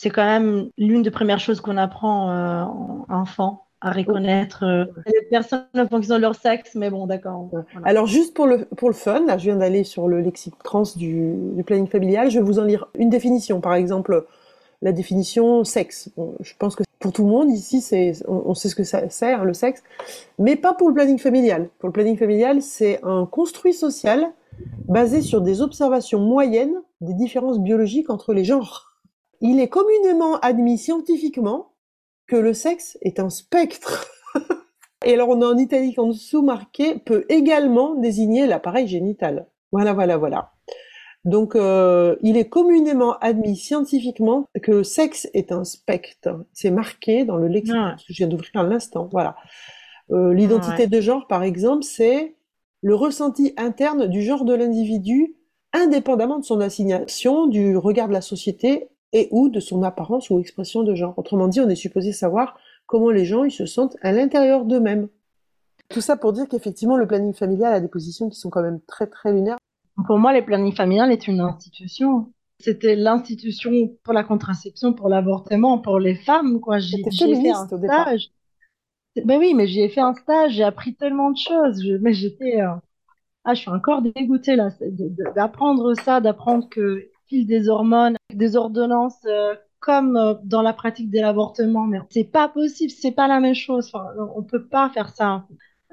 c'est 0.00 0.08
quand 0.08 0.24
même 0.24 0.70
l'une 0.78 1.02
des 1.02 1.10
premières 1.10 1.40
choses 1.40 1.60
qu'on 1.60 1.76
apprend 1.76 2.30
euh, 2.30 2.62
en 2.62 3.04
enfant 3.10 3.66
à 3.82 3.92
reconnaître 3.92 4.64
euh, 4.64 4.86
les 5.04 5.28
personnes 5.28 5.66
en 5.76 5.86
fonction 5.88 6.14
de 6.14 6.22
leur 6.22 6.34
sexe, 6.34 6.74
mais 6.74 6.88
bon, 6.88 7.06
d'accord. 7.06 7.50
Alors, 7.84 8.06
juste 8.06 8.32
pour 8.32 8.46
le, 8.46 8.64
pour 8.64 8.88
le 8.88 8.94
fun, 8.94 9.26
là, 9.26 9.36
je 9.36 9.44
viens 9.44 9.56
d'aller 9.56 9.84
sur 9.84 10.08
le 10.08 10.22
lexique 10.22 10.54
trans 10.64 10.84
du, 10.96 11.36
planning 11.66 11.86
familial, 11.86 12.30
je 12.30 12.38
vais 12.38 12.44
vous 12.44 12.58
en 12.58 12.64
lire 12.64 12.88
une 12.98 13.10
définition. 13.10 13.60
Par 13.60 13.74
exemple, 13.74 14.24
la 14.80 14.92
définition 14.92 15.64
sexe. 15.64 16.08
je 16.40 16.52
pense 16.58 16.76
que 16.76 16.84
pour 16.98 17.12
tout 17.12 17.24
le 17.24 17.30
monde, 17.30 17.50
ici, 17.50 17.82
c'est, 17.82 18.12
on, 18.26 18.54
sait 18.54 18.70
ce 18.70 18.74
que 18.74 18.84
c'est, 18.84 19.36
le 19.36 19.52
sexe, 19.52 19.82
mais 20.38 20.56
pas 20.56 20.72
pour 20.72 20.88
le 20.88 20.94
planning 20.94 21.18
familial. 21.18 21.68
Pour 21.78 21.88
le 21.88 21.92
planning 21.92 22.16
familial, 22.16 22.62
c'est 22.62 23.00
un 23.02 23.26
construit 23.26 23.74
social 23.74 24.32
basé 24.88 25.20
sur 25.20 25.42
des 25.42 25.60
observations 25.60 26.20
moyennes 26.20 26.80
des 27.02 27.12
différences 27.12 27.58
biologiques 27.58 28.08
entre 28.08 28.32
les 28.32 28.44
genres. 28.44 28.89
Il 29.40 29.60
est 29.60 29.68
communément 29.68 30.38
admis 30.40 30.78
scientifiquement 30.78 31.72
que 32.26 32.36
le 32.36 32.54
sexe 32.54 32.98
est 33.02 33.20
un 33.20 33.30
spectre. 33.30 34.06
Et 35.04 35.14
alors 35.14 35.30
on 35.30 35.40
a 35.40 35.46
en 35.46 35.56
italique 35.56 35.98
en 35.98 36.08
dessous 36.08 36.42
marqué 36.42 36.98
peut 36.98 37.24
également 37.28 37.94
désigner 37.94 38.46
l'appareil 38.46 38.86
génital. 38.86 39.46
Voilà, 39.72 39.94
voilà, 39.94 40.18
voilà. 40.18 40.52
Donc, 41.24 41.54
euh, 41.54 42.16
il 42.22 42.36
est 42.36 42.48
communément 42.48 43.18
admis 43.18 43.56
scientifiquement 43.56 44.48
que 44.62 44.72
le 44.72 44.84
sexe 44.84 45.28
est 45.34 45.52
un 45.52 45.64
spectre. 45.64 46.44
C'est 46.52 46.70
marqué 46.70 47.24
dans 47.24 47.36
le 47.36 47.46
lexicon 47.46 47.94
que 47.96 48.12
je 48.12 48.16
viens 48.16 48.26
d'ouvrir 48.26 48.50
à 48.54 48.62
l'instant. 48.62 49.08
Voilà. 49.12 49.36
Euh, 50.10 50.32
l'identité 50.32 50.86
de 50.86 51.00
genre, 51.00 51.26
par 51.26 51.42
exemple, 51.42 51.84
c'est 51.84 52.36
le 52.82 52.94
ressenti 52.94 53.52
interne 53.58 54.06
du 54.06 54.22
genre 54.22 54.44
de 54.44 54.54
l'individu, 54.54 55.36
indépendamment 55.72 56.38
de 56.38 56.44
son 56.44 56.60
assignation, 56.60 57.46
du 57.46 57.76
regard 57.76 58.08
de 58.08 58.14
la 58.14 58.22
société 58.22 58.88
et 59.12 59.28
ou 59.30 59.48
de 59.48 59.60
son 59.60 59.82
apparence 59.82 60.30
ou 60.30 60.38
expression 60.38 60.82
de 60.82 60.94
genre. 60.94 61.14
Autrement 61.16 61.48
dit, 61.48 61.60
on 61.60 61.68
est 61.68 61.74
supposé 61.74 62.12
savoir 62.12 62.58
comment 62.86 63.10
les 63.10 63.24
gens 63.24 63.44
ils 63.44 63.50
se 63.50 63.66
sentent 63.66 63.96
à 64.02 64.12
l'intérieur 64.12 64.64
d'eux-mêmes. 64.64 65.08
Tout 65.88 66.00
ça 66.00 66.16
pour 66.16 66.32
dire 66.32 66.48
qu'effectivement, 66.48 66.96
le 66.96 67.06
planning 67.06 67.34
familial 67.34 67.72
a 67.72 67.80
des 67.80 67.88
positions 67.88 68.28
qui 68.28 68.38
sont 68.38 68.50
quand 68.50 68.62
même 68.62 68.80
très 68.86 69.06
très 69.06 69.32
lunaires. 69.32 69.58
Pour 70.06 70.18
moi, 70.18 70.32
les 70.32 70.42
plannings 70.42 70.74
familiales 70.74 71.12
est 71.12 71.26
une 71.26 71.40
institution. 71.40 72.32
C'était 72.60 72.94
l'institution 72.94 73.70
pour 74.04 74.12
la 74.12 74.22
contraception, 74.22 74.92
pour 74.92 75.08
l'avortement, 75.08 75.78
pour 75.78 75.98
les 75.98 76.14
femmes, 76.14 76.60
quoi. 76.60 76.78
J'ai 76.78 77.02
fait 77.02 77.50
un 77.50 77.66
stage. 77.66 78.30
Ben 79.24 79.38
oui, 79.38 79.54
mais 79.54 79.66
j'y 79.66 79.80
ai 79.80 79.88
fait 79.88 80.00
un 80.00 80.14
stage, 80.14 80.52
j'ai 80.52 80.62
appris 80.62 80.94
tellement 80.94 81.30
de 81.30 81.36
choses. 81.36 81.82
mais 82.00 82.12
j'étais, 82.12 82.60
euh, 82.60 82.74
ah, 83.44 83.54
je 83.54 83.62
suis 83.62 83.70
encore 83.70 84.02
dégoûtée 84.02 84.54
là, 84.54 84.68
d'apprendre 85.34 85.94
ça, 85.94 86.20
d'apprendre 86.20 86.68
que 86.68 87.08
fil 87.26 87.46
des 87.46 87.68
hormones, 87.68 88.16
des 88.36 88.56
ordonnances, 88.56 89.24
euh, 89.26 89.54
comme 89.80 90.16
euh, 90.16 90.34
dans 90.44 90.62
la 90.62 90.72
pratique 90.72 91.10
de 91.10 91.20
l'avortement, 91.20 91.86
mais 91.86 91.98
c'est 92.10 92.24
pas 92.24 92.48
possible, 92.48 92.90
c'est 92.90 93.12
pas 93.12 93.28
la 93.28 93.40
même 93.40 93.54
chose. 93.54 93.90
Enfin, 93.92 94.06
on 94.34 94.42
peut 94.42 94.66
pas 94.66 94.90
faire 94.90 95.10
ça. 95.10 95.46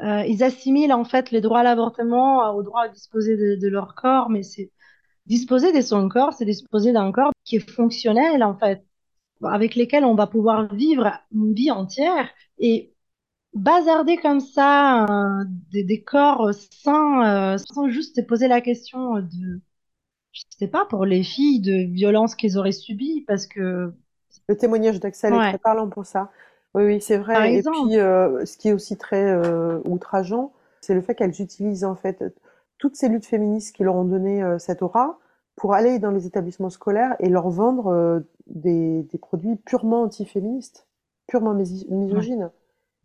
Euh, 0.04 0.24
ils 0.28 0.44
assimilent 0.44 0.94
en 0.94 1.06
fait 1.06 1.32
les 1.32 1.42
droits 1.42 1.60
à 1.60 1.64
l'avortement 1.64 2.54
au 2.56 2.64
droit 2.64 2.84
à 2.84 2.90
disposer 2.90 3.58
de, 3.58 3.68
leur 3.68 3.96
corps, 3.96 4.30
mais 4.30 4.44
c'est 4.44 4.72
disposer 5.26 5.74
de 5.74 5.82
son 5.82 6.10
corps, 6.10 6.34
c'est 6.34 6.46
disposer 6.46 6.94
d'un 6.94 7.12
corps 7.12 7.32
qui 7.46 7.58
est 7.58 7.72
fonctionnel 7.72 8.44
en 8.44 8.56
fait, 8.58 8.86
avec 9.44 9.76
lesquels 9.76 10.06
on 10.06 10.16
va 10.16 10.28
pouvoir 10.28 10.74
vivre 10.74 11.12
une 11.34 11.54
vie 11.54 11.72
entière 11.72 12.30
et 12.60 12.94
bazarder 13.54 14.18
comme 14.18 14.40
ça 14.40 15.06
euh, 15.06 15.46
des, 15.72 16.04
corps 16.04 16.52
sains 16.54 17.56
euh, 17.56 17.58
sans 17.58 17.90
juste 17.90 18.26
poser 18.28 18.48
la 18.48 18.62
question 18.62 19.16
de, 19.16 19.62
je 20.38 20.58
sais 20.58 20.68
pas, 20.68 20.86
pour 20.86 21.06
les 21.06 21.24
filles 21.24 21.62
de 21.62 21.92
violences 21.92 22.36
qu'elles 22.36 22.58
auraient 22.58 22.72
subies 22.72 23.24
parce 23.28 23.48
que 23.48 23.92
le 24.48 24.58
témoignage 24.58 25.00
d'Axel 25.00 25.34
est 25.34 25.50
très 25.50 25.58
parlant 25.58 25.90
pour 25.90 26.06
ça. 26.06 26.32
Oui, 26.74 26.84
oui, 26.84 27.02
c'est 27.02 27.18
vrai. 27.18 27.56
Et 27.56 27.64
puis, 27.64 27.98
euh, 27.98 28.46
ce 28.46 28.58
qui 28.58 28.70
est 28.70 28.74
aussi 28.74 28.98
très 28.98 29.24
euh, 29.24 29.80
outrageant, 29.86 30.54
c'est 30.82 30.94
le 30.94 31.02
fait 31.02 31.16
qu'elles 31.16 31.42
utilisent 31.42 31.86
en 31.86 31.96
fait 31.96 32.24
toutes 32.78 32.96
ces 32.96 33.10
luttes 33.10 33.26
féministes 33.26 33.76
qui 33.76 33.84
leur 33.84 33.96
ont 33.96 34.04
donné 34.04 34.44
euh, 34.44 34.60
cette 34.60 34.82
aura 34.82 35.18
pour 35.56 35.74
aller 35.74 35.98
dans 35.98 36.12
les 36.12 36.28
établissements 36.28 36.70
scolaires 36.70 37.16
et 37.20 37.30
leur 37.30 37.50
vendre 37.50 38.24
des, 38.46 39.02
des, 39.02 39.18
produits 39.18 39.56
purement 39.56 40.04
antiféministes, 40.04 40.86
purement 41.26 41.56
misogynes. 41.56 42.52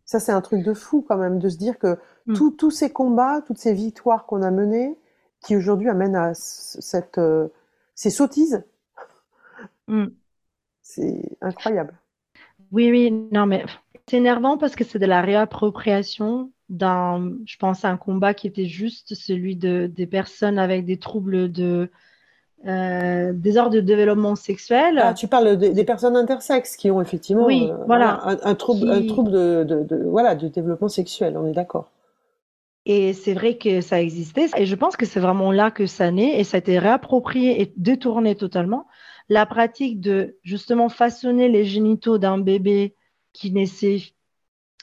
Ça, 0.05 0.19
c'est 0.19 0.31
un 0.31 0.41
truc 0.41 0.63
de 0.63 0.75
fou 0.75 1.03
quand 1.07 1.17
même, 1.17 1.39
de 1.39 1.49
se 1.49 1.57
dire 1.57 1.79
que 1.79 1.97
mm. 2.27 2.51
tous 2.55 2.69
ces 2.69 2.91
combats, 2.91 3.41
toutes 3.41 3.57
ces 3.57 3.73
victoires 3.73 4.27
qu'on 4.27 4.43
a 4.43 4.51
menées, 4.51 4.95
qui 5.43 5.55
aujourd'hui 5.55 5.89
amènent 5.89 6.15
à 6.15 6.33
cette, 6.33 7.19
ces 7.95 8.09
sottises, 8.09 8.63
mm. 9.87 10.05
c'est 10.81 11.21
incroyable. 11.41 11.93
Oui, 12.71 12.89
oui, 12.89 13.11
non, 13.31 13.45
mais 13.45 13.65
c'est 14.07 14.17
énervant 14.17 14.57
parce 14.57 14.75
que 14.75 14.83
c'est 14.83 14.99
de 14.99 15.05
la 15.05 15.21
réappropriation 15.21 16.51
d'un, 16.69 17.33
je 17.45 17.57
pense, 17.57 17.85
un 17.85 17.97
combat 17.97 18.33
qui 18.33 18.47
était 18.47 18.65
juste 18.65 19.13
celui 19.13 19.55
de, 19.55 19.89
des 19.93 20.07
personnes 20.07 20.57
avec 20.57 20.85
des 20.85 20.97
troubles 20.97 21.51
de 21.51 21.89
euh, 22.65 23.31
désordre 23.33 23.75
de 23.75 23.81
développement 23.81 24.35
sexuel. 24.35 24.99
Ah, 25.01 25.13
tu 25.13 25.27
parles 25.27 25.57
des 25.57 25.83
personnes 25.83 26.15
intersexes 26.15 26.77
qui 26.77 26.89
ont 26.89 27.01
effectivement 27.01 27.45
oui, 27.45 27.69
euh, 27.69 27.75
voilà, 27.85 28.21
un, 28.43 28.55
trouble, 28.55 28.89
un 28.89 29.05
trouble 29.05 29.31
de, 29.31 29.85
de, 29.87 30.03
voilà, 30.05 30.35
de 30.35 30.47
développement 30.47 30.87
sexuel, 30.87 31.37
on 31.37 31.45
est 31.45 31.53
d'accord. 31.53 31.89
Et 32.85 33.13
c'est 33.13 33.33
vrai 33.33 33.57
que 33.57 33.81
ça 33.81 34.01
existait. 34.01 34.47
Et 34.57 34.65
je 34.65 34.75
pense 34.75 34.97
que 34.97 35.05
c'est 35.05 35.19
vraiment 35.19 35.51
là 35.51 35.71
que 35.71 35.85
ça 35.85 36.11
naît 36.11 36.39
et 36.39 36.43
ça 36.43 36.57
a 36.57 36.59
été 36.59 36.79
réapproprié 36.79 37.61
et 37.61 37.73
détourné 37.77 38.35
totalement 38.35 38.87
la 39.29 39.45
pratique 39.45 40.01
de 40.01 40.37
justement 40.43 40.89
façonner 40.89 41.47
les 41.47 41.65
génitaux 41.65 42.17
d'un 42.17 42.37
bébé 42.37 42.95
qui 43.31 43.51
naissait 43.51 44.01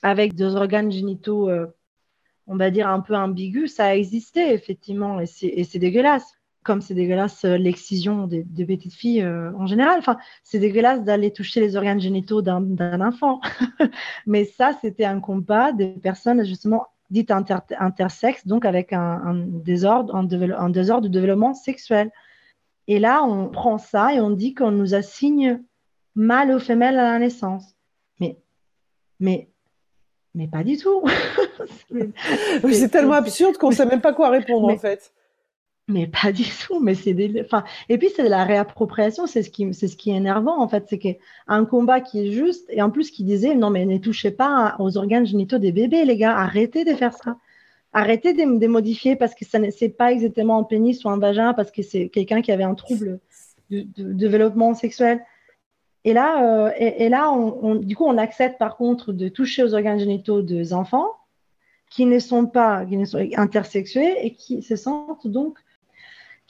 avec 0.03 0.35
des 0.35 0.57
organes 0.57 0.91
génitaux, 0.91 1.49
euh, 1.51 1.67
on 2.47 2.57
va 2.57 2.71
dire, 2.71 2.89
un 2.89 3.01
peu 3.01 3.15
ambigus, 3.15 3.75
ça 3.75 3.87
a 3.87 3.95
existé 3.95 4.53
effectivement 4.53 5.21
et 5.21 5.27
c'est 5.27 5.79
dégueulasse. 5.79 6.37
Comme 6.63 6.83
c'est 6.83 6.95
dégueulasse 6.95 7.47
euh, 7.47 7.57
l'excision 7.57 8.27
des, 8.27 8.45
petites 8.67 8.93
filles 8.93 9.23
euh, 9.23 9.51
en 9.57 9.67
général. 9.67 9.99
Enfin, 9.99 10.19
c'est 10.43 10.59
dégueulasse 10.59 11.03
d'aller 11.05 11.33
toucher 11.33 11.61
les 11.61 11.75
organes 11.75 12.01
génitaux 12.01 12.43
d'un 12.43 13.01
enfant. 13.01 13.41
Mais 14.27 14.45
ça, 14.45 14.73
c'était 14.83 15.07
un 15.07 15.21
combat 15.21 15.73
des 15.73 15.89
personnes 15.89 16.45
justement 16.45 16.87
dites 17.11 17.31
intersexes, 17.31 18.47
donc 18.47 18.65
avec 18.65 18.93
un, 18.93 19.35
désordre, 19.35 20.15
un, 20.15 20.71
désordre 20.71 21.03
de 21.03 21.09
développement 21.09 21.55
sexuel. 21.55 22.11
Et 22.87 22.99
là, 22.99 23.23
on 23.23 23.49
prend 23.49 23.79
ça 23.79 24.15
et 24.15 24.21
on 24.21 24.31
dit 24.31 24.55
qu'on 24.55 24.71
nous 24.71 24.95
assigne 24.95 25.61
mâle 26.15 26.53
ou 26.53 26.59
femelle 26.59 26.99
à 26.99 27.13
la 27.13 27.19
naissance. 27.19 27.75
Mais, 28.21 28.39
mais, 29.19 29.49
mais 30.35 30.49
pas 30.49 30.65
du 30.65 30.77
tout. 30.77 31.05
c'est 32.73 32.89
tellement 32.89 33.15
absurde 33.15 33.57
qu'on 33.59 33.71
ne 33.71 33.75
sait 33.75 33.87
même 33.87 34.01
pas 34.01 34.13
quoi 34.13 34.31
répondre 34.31 34.69
en 34.69 34.79
fait. 34.79 35.13
Mais 35.91 36.07
pas 36.07 36.33
du 36.33 36.45
tout. 36.45 36.81
Mais 36.81 36.95
c'est 36.95 37.15
enfin, 37.45 37.65
et 37.89 37.99
puis 37.99 38.09
c'est 38.15 38.25
de 38.25 38.29
la 38.29 38.45
réappropriation. 38.45 39.27
C'est 39.27 39.43
ce 39.43 39.51
qui, 39.51 39.73
c'est 39.75 39.89
ce 39.89 39.97
qui 39.97 40.11
est 40.11 40.17
énervant 40.17 40.61
en 40.61 40.69
fait, 40.69 40.87
c'est 40.89 40.99
qu'un 40.99 41.65
combat 41.65 42.01
qui 42.01 42.27
est 42.27 42.33
juste 42.33 42.67
et 42.71 42.83
en 42.83 42.91
plus 42.91 43.11
qui 43.11 43.25
disait 43.25 43.55
non 43.55 43.71
mais 43.71 43.85
ne 43.85 43.99
touchez 43.99 44.31
pas 44.31 44.77
aux 44.79 44.97
organes 44.97 45.27
génitaux 45.27 45.59
des 45.59 45.73
bébés 45.73 46.05
les 46.05 46.17
gars, 46.17 46.37
arrêtez 46.37 46.85
de 46.85 46.95
faire 46.95 47.15
ça 47.15 47.37
arrêtez 47.93 48.33
de, 48.33 48.59
de 48.59 48.67
modifier 48.67 49.17
parce 49.17 49.35
que 49.35 49.45
ça 49.45 49.59
n'est 49.59 49.73
pas 49.89 50.13
exactement 50.13 50.59
un 50.59 50.65
pénis 50.65 51.05
ou 51.05 51.09
un 51.09 51.19
vagin, 51.19 51.55
parce 51.55 51.71
que 51.71 51.83
c'est 51.83 52.09
quelqu'un 52.09 52.43
qui 52.43 52.53
avait 52.53 52.65
un 52.65 52.75
trouble 52.75 53.21
de, 53.71 53.85
développement 53.97 54.75
sexuel. 54.75 55.25
Et 56.05 56.13
là, 56.13 56.67
euh, 56.67 56.73
et, 56.79 57.09
là 57.09 57.31
du 57.81 57.95
coup, 57.95 58.05
on 58.05 58.17
accepte 58.17 58.59
par 58.59 58.77
contre 58.77 59.13
de 59.13 59.29
toucher 59.29 59.63
aux 59.63 59.75
organes 59.75 59.99
génitaux 59.99 60.43
des 60.43 60.73
enfants 60.73 61.09
qui 61.91 62.07
ne 62.07 62.19
sont 62.19 62.47
pas 62.47 62.87
qui 62.87 62.97
ne 62.97 63.05
sont 63.05 63.29
intersexués 63.37 64.15
et 64.25 64.33
qui 64.33 64.63
se 64.63 64.77
sentent 64.77 65.27
donc 65.27 65.59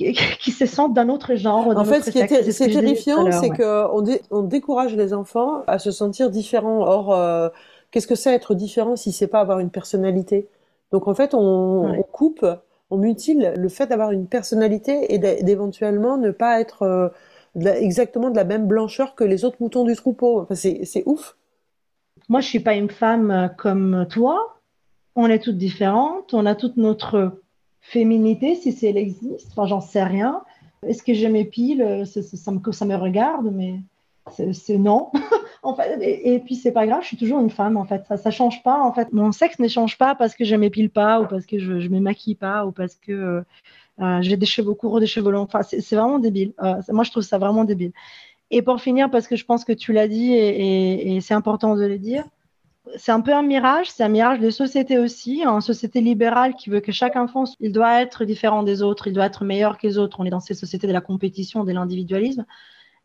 qui, 0.40 0.50
se 0.50 0.66
sentent 0.66 0.94
d'un 0.94 1.08
autre 1.08 1.34
genre. 1.34 1.68
En 1.76 1.84
fait, 1.84 2.02
ce 2.02 2.10
qui 2.10 2.18
est, 2.18 2.26
terrifiant, 2.26 3.30
c'est 3.32 3.50
qu'on 3.50 4.04
on 4.30 4.42
décourage 4.42 4.96
les 4.96 5.12
enfants 5.12 5.62
à 5.66 5.78
se 5.78 5.90
sentir 5.90 6.30
différents. 6.30 6.80
Or, 6.80 7.12
euh, 7.12 7.48
qu'est-ce 7.90 8.06
que 8.06 8.14
c'est 8.14 8.32
être 8.32 8.54
différent 8.54 8.96
si 8.96 9.12
c'est 9.12 9.26
pas 9.26 9.40
avoir 9.40 9.58
une 9.58 9.70
personnalité? 9.70 10.48
Donc 10.90 11.06
en 11.06 11.14
fait, 11.14 11.34
on, 11.34 12.02
coupe, 12.10 12.46
on 12.90 12.96
mutile 12.96 13.52
le 13.56 13.68
fait 13.68 13.86
d'avoir 13.86 14.10
une 14.10 14.26
personnalité 14.26 15.12
et 15.14 15.18
d'éventuellement 15.18 16.16
ne 16.16 16.30
pas 16.30 16.60
être 16.60 16.82
euh, 16.82 17.08
exactement 17.54 18.30
de 18.30 18.36
la 18.36 18.44
même 18.44 18.66
blancheur 18.66 19.14
que 19.14 19.24
les 19.24 19.44
autres 19.44 19.58
moutons 19.60 19.84
du 19.84 19.94
troupeau. 19.94 20.40
Enfin, 20.40 20.54
c'est 20.54 21.02
ouf. 21.06 21.36
Moi, 22.28 22.40
je 22.40 22.48
suis 22.48 22.60
pas 22.60 22.74
une 22.74 22.90
femme 22.90 23.30
euh, 23.30 23.48
comme 23.48 24.06
toi. 24.08 24.56
On 25.14 25.26
est 25.26 25.40
toutes 25.40 25.58
différentes. 25.58 26.32
On 26.32 26.46
a 26.46 26.54
toute 26.54 26.76
notre 26.76 27.32
féminité, 27.80 28.54
si 28.54 28.86
elle 28.86 28.96
existe. 28.96 29.48
Enfin, 29.52 29.66
j'en 29.66 29.80
sais 29.80 30.02
rien. 30.02 30.42
Est-ce 30.86 31.02
que 31.02 31.14
je 31.14 31.26
m'épile? 31.26 32.04
Ça, 32.06 32.22
ça, 32.22 32.50
me, 32.50 32.72
ça 32.72 32.84
me 32.84 32.96
regarde, 32.96 33.50
mais 33.52 33.80
c'est 34.30 34.78
non. 34.78 35.10
en 35.62 35.74
fait, 35.74 35.98
et, 36.00 36.38
puis 36.40 36.54
c'est 36.54 36.72
pas 36.72 36.86
grave, 36.86 37.02
je 37.02 37.08
suis 37.08 37.16
toujours 37.16 37.40
une 37.40 37.50
femme 37.50 37.76
en 37.76 37.84
fait. 37.84 38.04
Ça, 38.06 38.16
ça 38.16 38.30
change 38.30 38.62
pas 38.62 38.80
en 38.80 38.92
fait. 38.92 39.12
Mon 39.12 39.32
sexe 39.32 39.58
ne 39.58 39.68
change 39.68 39.98
pas 39.98 40.14
parce 40.14 40.34
que 40.34 40.44
je 40.44 40.54
m'épile 40.56 40.90
pas 40.90 41.20
ou 41.20 41.26
parce 41.26 41.46
que 41.46 41.58
je, 41.58 41.80
je 41.80 41.88
me 41.88 42.00
maquille 42.00 42.34
pas 42.34 42.66
ou 42.66 42.72
parce 42.72 42.96
que 42.96 43.12
euh, 43.12 43.42
euh, 44.00 44.18
j'ai 44.22 44.36
des 44.36 44.46
cheveux 44.46 44.74
courts 44.74 44.94
ou 44.94 45.00
des 45.00 45.06
cheveux 45.06 45.30
longs. 45.30 45.42
Enfin, 45.42 45.62
c'est 45.62 45.96
vraiment 45.96 46.18
débile. 46.18 46.52
Euh, 46.62 46.80
moi, 46.90 47.04
je 47.04 47.10
trouve 47.10 47.22
ça 47.22 47.38
vraiment 47.38 47.64
débile. 47.64 47.92
Et 48.50 48.62
pour 48.62 48.80
finir, 48.80 49.10
parce 49.10 49.28
que 49.28 49.36
je 49.36 49.44
pense 49.44 49.64
que 49.64 49.72
tu 49.72 49.92
l'as 49.92 50.08
dit 50.08 50.32
et, 50.32 51.16
et, 51.16 51.20
c'est 51.20 51.34
important 51.34 51.76
de 51.76 51.84
le 51.84 51.98
dire, 51.98 52.24
c'est 52.96 53.12
un 53.12 53.20
peu 53.20 53.34
un 53.34 53.42
mirage, 53.42 53.90
c'est 53.90 54.02
un 54.02 54.08
mirage 54.08 54.40
de 54.40 54.50
société 54.50 54.98
aussi, 54.98 55.42
une 55.44 55.60
société 55.60 56.00
libérale 56.00 56.54
qui 56.54 56.70
veut 56.70 56.80
que 56.80 56.92
chaque 56.92 57.16
enfant, 57.16 57.44
il 57.60 57.72
doit 57.72 58.00
être 58.00 58.24
différent 58.24 58.62
des 58.62 58.82
autres, 58.82 59.06
il 59.06 59.12
doit 59.12 59.26
être 59.26 59.44
meilleur 59.44 59.78
que 59.78 59.86
les 59.86 59.98
autres. 59.98 60.20
On 60.20 60.24
est 60.24 60.30
dans 60.30 60.40
ces 60.40 60.54
sociétés 60.54 60.86
de 60.86 60.92
la 60.92 61.00
compétition, 61.00 61.64
de 61.64 61.72
l'individualisme. 61.72 62.46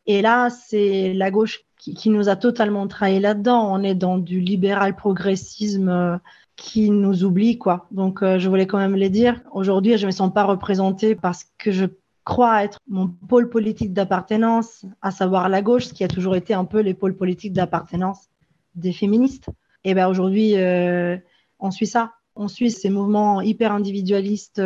Et 0.07 0.21
là, 0.21 0.49
c'est 0.49 1.13
la 1.13 1.31
gauche 1.31 1.65
qui, 1.77 2.09
nous 2.09 2.29
a 2.29 2.35
totalement 2.35 2.87
trahi 2.87 3.19
là-dedans. 3.19 3.71
On 3.71 3.83
est 3.83 3.95
dans 3.95 4.17
du 4.17 4.39
libéral 4.39 4.95
progressisme 4.95 5.89
euh, 5.89 6.17
qui 6.55 6.89
nous 6.89 7.23
oublie, 7.23 7.57
quoi. 7.57 7.87
Donc, 7.91 8.23
euh, 8.23 8.39
je 8.39 8.49
voulais 8.49 8.67
quand 8.67 8.77
même 8.77 8.95
les 8.95 9.09
dire. 9.09 9.41
Aujourd'hui, 9.51 9.97
je 9.97 10.05
me 10.05 10.11
sens 10.11 10.33
pas 10.33 10.43
représentée 10.43 11.15
parce 11.15 11.45
que 11.57 11.71
je 11.71 11.85
crois 12.23 12.63
être 12.63 12.79
mon 12.87 13.07
pôle 13.07 13.49
politique 13.49 13.93
d'appartenance, 13.93 14.85
à 15.01 15.11
savoir 15.11 15.49
la 15.49 15.61
gauche, 15.61 15.85
ce 15.85 15.93
qui 15.93 16.03
a 16.03 16.07
toujours 16.07 16.35
été 16.35 16.53
un 16.53 16.65
peu 16.65 16.79
les 16.79 16.93
pôles 16.93 17.15
politiques 17.15 17.53
d'appartenance 17.53 18.29
des 18.73 18.93
féministes. 18.93 19.49
Et 19.85 19.93
ben 19.93 20.09
aujourd'hui, 20.09 20.57
euh, 20.57 21.15
on 21.59 21.71
suit 21.71 21.87
ça. 21.87 22.13
On 22.35 22.49
suit 22.49 22.69
ces 22.69 22.89
mouvements 22.89 23.39
hyper 23.39 23.71
individualistes, 23.71 24.61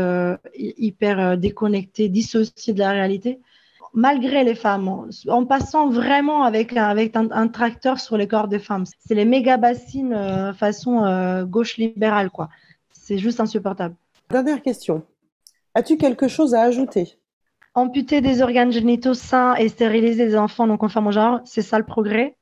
hyper 0.55 1.37
déconnectés, 1.37 2.09
dissociés 2.09 2.73
de 2.73 2.79
la 2.79 2.89
réalité 2.89 3.39
malgré 3.93 4.43
les 4.43 4.55
femmes, 4.55 5.09
en 5.27 5.45
passant 5.45 5.89
vraiment 5.89 6.43
avec, 6.43 6.75
avec 6.75 7.15
un, 7.15 7.47
tracteur 7.47 7.99
sur 7.99 8.17
les 8.17 8.27
corps 8.27 8.47
des 8.47 8.59
femmes. 8.59 8.85
C'est 8.99 9.15
les 9.15 9.25
méga 9.25 9.57
bassines 9.57 10.13
euh, 10.13 10.53
façon 10.53 11.03
euh, 11.03 11.45
gauche 11.45 11.77
libérale, 11.77 12.29
quoi. 12.29 12.49
C'est 12.91 13.17
juste 13.17 13.39
insupportable. 13.39 13.95
Dernière 14.29 14.61
question. 14.61 15.03
As-tu 15.73 15.97
quelque 15.97 16.27
chose 16.27 16.53
à 16.53 16.61
ajouter? 16.61 17.17
Amputer 17.73 18.21
des 18.21 18.41
organes 18.41 18.71
génitaux 18.71 19.13
sains 19.13 19.55
et 19.55 19.69
stériliser 19.69 20.27
des 20.27 20.35
enfants 20.35 20.67
non 20.67 20.77
conformes 20.77 21.07
au 21.07 21.11
genre, 21.11 21.39
c'est 21.45 21.61
ça 21.61 21.77
le 21.77 21.85
progrès? 21.85 22.35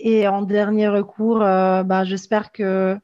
Et 0.00 0.28
en 0.28 0.42
dernier 0.42 0.88
recours, 0.88 1.42
euh, 1.42 1.82
bah, 1.82 2.04
j'espère 2.04 2.52
que 2.52 2.98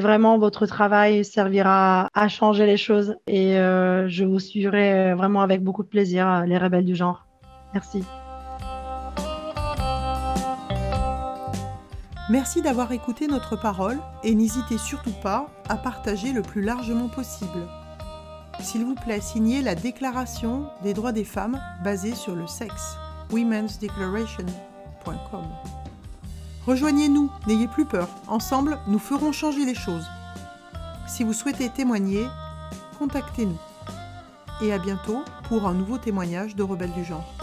vraiment 0.00 0.38
votre 0.38 0.66
travail 0.66 1.24
servira 1.24 2.08
à 2.14 2.28
changer 2.28 2.66
les 2.66 2.76
choses 2.76 3.16
et 3.26 3.58
euh, 3.58 4.08
je 4.08 4.24
vous 4.24 4.38
suivrai 4.38 5.10
euh, 5.10 5.14
vraiment 5.14 5.42
avec 5.42 5.62
beaucoup 5.62 5.82
de 5.82 5.88
plaisir, 5.88 6.44
les 6.46 6.58
rebelles 6.58 6.84
du 6.84 6.94
genre. 6.94 7.26
Merci. 7.74 8.04
Merci 12.30 12.62
d'avoir 12.62 12.92
écouté 12.92 13.26
notre 13.26 13.60
parole 13.60 13.98
et 14.22 14.34
n'hésitez 14.34 14.78
surtout 14.78 15.12
pas 15.22 15.48
à 15.68 15.76
partager 15.76 16.32
le 16.32 16.42
plus 16.42 16.62
largement 16.62 17.08
possible. 17.08 17.68
S'il 18.60 18.84
vous 18.84 18.94
plaît, 18.94 19.20
signez 19.20 19.60
la 19.60 19.74
Déclaration 19.74 20.66
des 20.82 20.94
droits 20.94 21.12
des 21.12 21.24
femmes 21.24 21.60
basée 21.84 22.14
sur 22.14 22.36
le 22.36 22.46
sexe, 22.46 22.96
womensdeclaration.com. 23.30 25.81
Rejoignez-nous, 26.66 27.28
n'ayez 27.48 27.66
plus 27.66 27.84
peur. 27.84 28.08
Ensemble, 28.28 28.78
nous 28.86 29.00
ferons 29.00 29.32
changer 29.32 29.64
les 29.64 29.74
choses. 29.74 30.06
Si 31.08 31.24
vous 31.24 31.32
souhaitez 31.32 31.68
témoigner, 31.68 32.24
contactez-nous. 33.00 33.58
Et 34.62 34.72
à 34.72 34.78
bientôt 34.78 35.24
pour 35.48 35.66
un 35.66 35.74
nouveau 35.74 35.98
témoignage 35.98 36.54
de 36.54 36.62
Rebelles 36.62 36.92
du 36.92 37.04
genre. 37.04 37.34